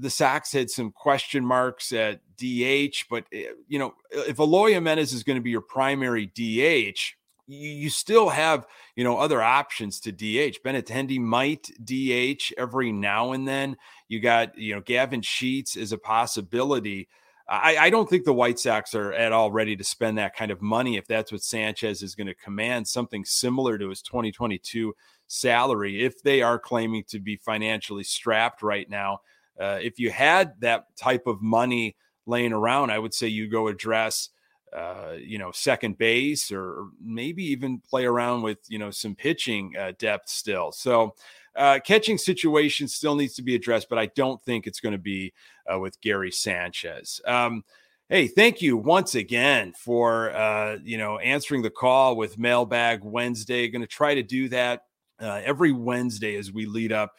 the 0.00 0.10
Sox 0.10 0.52
had 0.52 0.70
some 0.70 0.92
question 0.92 1.44
marks 1.44 1.92
at 1.92 2.20
DH, 2.36 3.06
but 3.08 3.24
eh, 3.32 3.46
you 3.68 3.78
know 3.78 3.94
if 4.12 4.38
Eloy 4.38 4.72
Jimenez 4.72 5.12
is 5.12 5.22
going 5.22 5.36
to 5.36 5.42
be 5.42 5.50
your 5.50 5.60
primary 5.62 6.26
DH 6.26 7.16
you, 7.48 7.88
still 7.90 8.28
have, 8.28 8.66
you 8.94 9.04
know, 9.04 9.16
other 9.16 9.42
options 9.42 10.00
to 10.00 10.12
DH. 10.12 10.58
Benintendi 10.64 11.18
might 11.18 11.70
DH 11.82 12.52
every 12.58 12.92
now 12.92 13.32
and 13.32 13.48
then. 13.48 13.76
You 14.08 14.20
got, 14.20 14.56
you 14.58 14.74
know, 14.74 14.80
Gavin 14.82 15.22
Sheets 15.22 15.74
is 15.74 15.92
a 15.92 15.98
possibility. 15.98 17.08
I, 17.48 17.76
I, 17.78 17.90
don't 17.90 18.08
think 18.08 18.24
the 18.24 18.34
White 18.34 18.58
Sox 18.58 18.94
are 18.94 19.12
at 19.12 19.32
all 19.32 19.50
ready 19.50 19.74
to 19.74 19.84
spend 19.84 20.18
that 20.18 20.36
kind 20.36 20.50
of 20.50 20.60
money 20.60 20.98
if 20.98 21.06
that's 21.06 21.32
what 21.32 21.42
Sanchez 21.42 22.02
is 22.02 22.14
going 22.14 22.26
to 22.26 22.34
command, 22.34 22.86
something 22.86 23.24
similar 23.24 23.78
to 23.78 23.88
his 23.88 24.02
2022 24.02 24.94
salary, 25.28 26.04
if 26.04 26.22
they 26.22 26.42
are 26.42 26.58
claiming 26.58 27.04
to 27.08 27.18
be 27.18 27.36
financially 27.36 28.04
strapped 28.04 28.62
right 28.62 28.88
now. 28.90 29.20
Uh, 29.58 29.78
if 29.80 29.98
you 29.98 30.10
had 30.10 30.60
that 30.60 30.94
type 30.94 31.26
of 31.26 31.40
money 31.40 31.96
laying 32.26 32.52
around, 32.52 32.90
I 32.90 32.98
would 32.98 33.14
say 33.14 33.28
you 33.28 33.48
go 33.48 33.68
address 33.68 34.28
uh, 34.76 35.14
you 35.18 35.38
know, 35.38 35.50
second 35.50 35.96
base 35.96 36.52
or 36.52 36.88
maybe 37.02 37.42
even 37.42 37.80
play 37.80 38.04
around 38.04 38.42
with, 38.42 38.58
you 38.68 38.78
know, 38.78 38.90
some 38.90 39.14
pitching 39.14 39.74
uh, 39.78 39.92
depth 39.98 40.28
still. 40.28 40.72
So, 40.72 41.14
uh, 41.58 41.80
catching 41.80 42.16
situation 42.18 42.88
still 42.88 43.14
needs 43.14 43.34
to 43.34 43.42
be 43.42 43.54
addressed, 43.54 43.88
but 43.88 43.98
I 43.98 44.06
don't 44.06 44.42
think 44.42 44.66
it's 44.66 44.80
going 44.80 44.92
to 44.92 44.98
be 44.98 45.32
uh, 45.70 45.78
with 45.78 46.00
Gary 46.00 46.30
Sanchez. 46.30 47.20
Um, 47.26 47.64
hey, 48.08 48.28
thank 48.28 48.62
you 48.62 48.76
once 48.76 49.14
again 49.14 49.72
for, 49.72 50.30
uh, 50.34 50.78
you 50.82 50.96
know, 50.96 51.18
answering 51.18 51.62
the 51.62 51.70
call 51.70 52.16
with 52.16 52.38
Mailbag 52.38 53.02
Wednesday. 53.02 53.68
Going 53.68 53.82
to 53.82 53.86
try 53.86 54.14
to 54.14 54.22
do 54.22 54.48
that 54.48 54.82
uh, 55.20 55.40
every 55.44 55.72
Wednesday 55.72 56.36
as 56.36 56.52
we 56.52 56.64
lead 56.66 56.92
up 56.92 57.12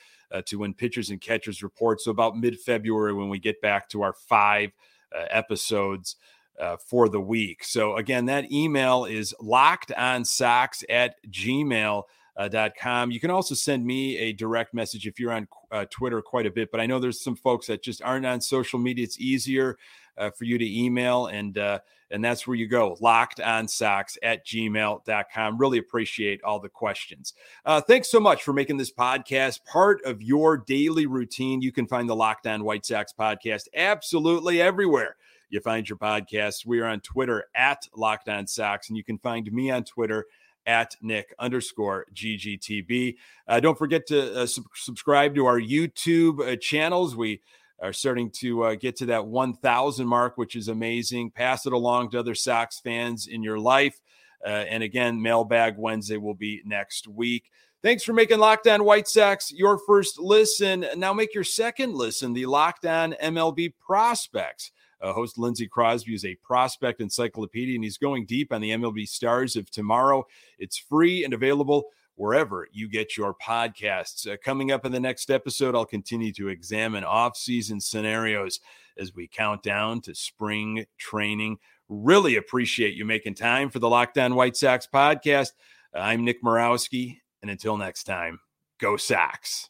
to 0.45 0.57
when 0.57 0.73
pitchers 0.73 1.09
and 1.09 1.19
catchers 1.19 1.63
report. 1.63 2.01
So, 2.01 2.11
about 2.11 2.37
mid 2.37 2.59
February, 2.59 3.13
when 3.13 3.29
we 3.29 3.39
get 3.39 3.61
back 3.61 3.89
to 3.89 4.03
our 4.03 4.13
five 4.13 4.71
episodes 5.11 6.15
uh, 6.59 6.77
for 6.77 7.09
the 7.09 7.21
week. 7.21 7.63
So 7.63 7.95
again, 7.95 8.25
that 8.25 8.51
email 8.51 9.05
is 9.05 9.33
locked 9.39 9.91
on 9.93 10.25
socks 10.25 10.83
at 10.89 11.15
gmail. 11.29 12.03
Uh, 12.39 12.69
com. 12.79 13.11
You 13.11 13.19
can 13.19 13.31
also 13.31 13.53
send 13.53 13.85
me 13.85 14.17
a 14.17 14.31
direct 14.31 14.73
message 14.73 15.05
if 15.05 15.19
you're 15.19 15.33
on 15.33 15.45
uh, 15.71 15.85
Twitter 15.89 16.21
quite 16.21 16.45
a 16.45 16.51
bit, 16.51 16.71
but 16.71 16.79
I 16.79 16.85
know 16.85 16.97
there's 16.97 17.21
some 17.21 17.35
folks 17.35 17.67
that 17.67 17.83
just 17.83 18.01
aren't 18.01 18.25
on 18.25 18.39
social 18.39 18.79
media. 18.79 19.03
It's 19.03 19.19
easier 19.19 19.77
uh, 20.17 20.29
for 20.31 20.45
you 20.45 20.57
to 20.57 20.79
email, 20.79 21.27
and 21.27 21.57
uh, 21.57 21.79
and 22.11 22.23
that's 22.23 22.47
where 22.47 22.55
you 22.55 22.67
go. 22.67 22.95
Locked 23.01 23.41
on 23.41 23.67
socks 23.67 24.17
at 24.23 24.45
gmail.com. 24.45 25.57
Really 25.57 25.79
appreciate 25.79 26.41
all 26.43 26.61
the 26.61 26.69
questions. 26.69 27.33
Uh, 27.65 27.81
thanks 27.81 28.09
so 28.09 28.21
much 28.21 28.41
for 28.43 28.53
making 28.53 28.77
this 28.77 28.91
podcast 28.91 29.65
part 29.65 30.01
of 30.05 30.21
your 30.21 30.57
daily 30.57 31.07
routine. 31.07 31.61
You 31.61 31.73
can 31.73 31.87
find 31.87 32.07
the 32.07 32.15
Locked 32.15 32.47
On 32.47 32.63
White 32.63 32.85
Sox 32.85 33.13
podcast 33.17 33.67
absolutely 33.75 34.61
everywhere 34.61 35.17
you 35.49 35.59
find 35.59 35.89
your 35.89 35.97
podcasts. 35.97 36.65
We 36.65 36.79
are 36.79 36.85
on 36.85 37.01
Twitter 37.01 37.45
at 37.55 37.87
Locked 37.95 38.29
On 38.29 38.47
Sox, 38.47 38.89
and 38.89 38.97
you 38.97 39.03
can 39.03 39.17
find 39.17 39.51
me 39.51 39.71
on 39.71 39.83
Twitter 39.83 40.25
at 40.69 40.95
Nick 41.01 41.33
underscore 41.39 42.05
GGTB. 42.13 43.15
Uh, 43.47 43.59
don't 43.59 43.77
forget 43.77 44.05
to 44.05 44.41
uh, 44.41 44.45
sub- 44.45 44.65
subscribe 44.75 45.33
to 45.33 45.47
our 45.47 45.59
YouTube 45.59 46.47
uh, 46.47 46.55
channels. 46.57 47.15
We 47.15 47.41
are 47.81 47.91
starting 47.91 48.29
to 48.29 48.63
uh, 48.65 48.75
get 48.75 48.95
to 48.97 49.07
that 49.07 49.25
1,000 49.25 50.05
mark, 50.05 50.37
which 50.37 50.55
is 50.55 50.67
amazing. 50.67 51.31
Pass 51.31 51.65
it 51.65 51.73
along 51.73 52.11
to 52.11 52.19
other 52.19 52.35
Sox 52.35 52.79
fans 52.79 53.25
in 53.25 53.41
your 53.41 53.57
life. 53.57 53.99
Uh, 54.45 54.49
and 54.49 54.83
again, 54.83 55.19
Mailbag 55.19 55.75
Wednesday 55.75 56.17
will 56.17 56.35
be 56.35 56.61
next 56.65 57.07
week. 57.07 57.49
Thanks 57.81 58.03
for 58.03 58.13
making 58.13 58.37
Locked 58.37 58.67
On 58.67 58.83
White 58.83 59.07
Sox 59.07 59.51
your 59.51 59.79
first 59.87 60.19
listen. 60.19 60.85
Now 60.97 61.13
make 61.13 61.33
your 61.33 61.43
second 61.43 61.95
listen 61.95 62.33
the 62.33 62.45
Locked 62.45 62.85
On 62.85 63.13
MLB 63.13 63.73
Prospects. 63.83 64.71
Uh, 65.01 65.13
host 65.13 65.37
Lindsey 65.37 65.67
Crosby 65.67 66.13
is 66.13 66.25
a 66.25 66.35
prospect 66.35 67.01
encyclopedia, 67.01 67.75
and 67.75 67.83
he's 67.83 67.97
going 67.97 68.25
deep 68.25 68.51
on 68.51 68.61
the 68.61 68.71
MLB 68.71 69.07
stars 69.07 69.55
of 69.55 69.69
tomorrow. 69.71 70.25
It's 70.57 70.77
free 70.77 71.23
and 71.23 71.33
available 71.33 71.85
wherever 72.15 72.67
you 72.73 72.89
get 72.89 73.15
your 73.15 73.33
podcasts. 73.33 74.27
Uh, 74.27 74.35
coming 74.43 74.71
up 74.71 74.85
in 74.85 74.91
the 74.91 74.99
next 74.99 75.31
episode, 75.31 75.73
I'll 75.73 75.85
continue 75.85 76.33
to 76.33 76.49
examine 76.49 77.05
off-season 77.05 77.79
scenarios 77.79 78.59
as 78.97 79.15
we 79.15 79.27
count 79.27 79.63
down 79.63 80.01
to 80.01 80.13
spring 80.13 80.85
training. 80.97 81.59
Really 81.87 82.35
appreciate 82.35 82.93
you 82.95 83.05
making 83.05 83.35
time 83.35 83.69
for 83.69 83.79
the 83.79 83.89
Locked 83.89 84.17
On 84.17 84.35
White 84.35 84.57
Sox 84.57 84.85
podcast. 84.93 85.53
I'm 85.93 86.25
Nick 86.25 86.43
Morawski, 86.43 87.19
and 87.41 87.49
until 87.49 87.77
next 87.77 88.03
time, 88.03 88.39
go 88.79 88.97
Sox. 88.97 89.69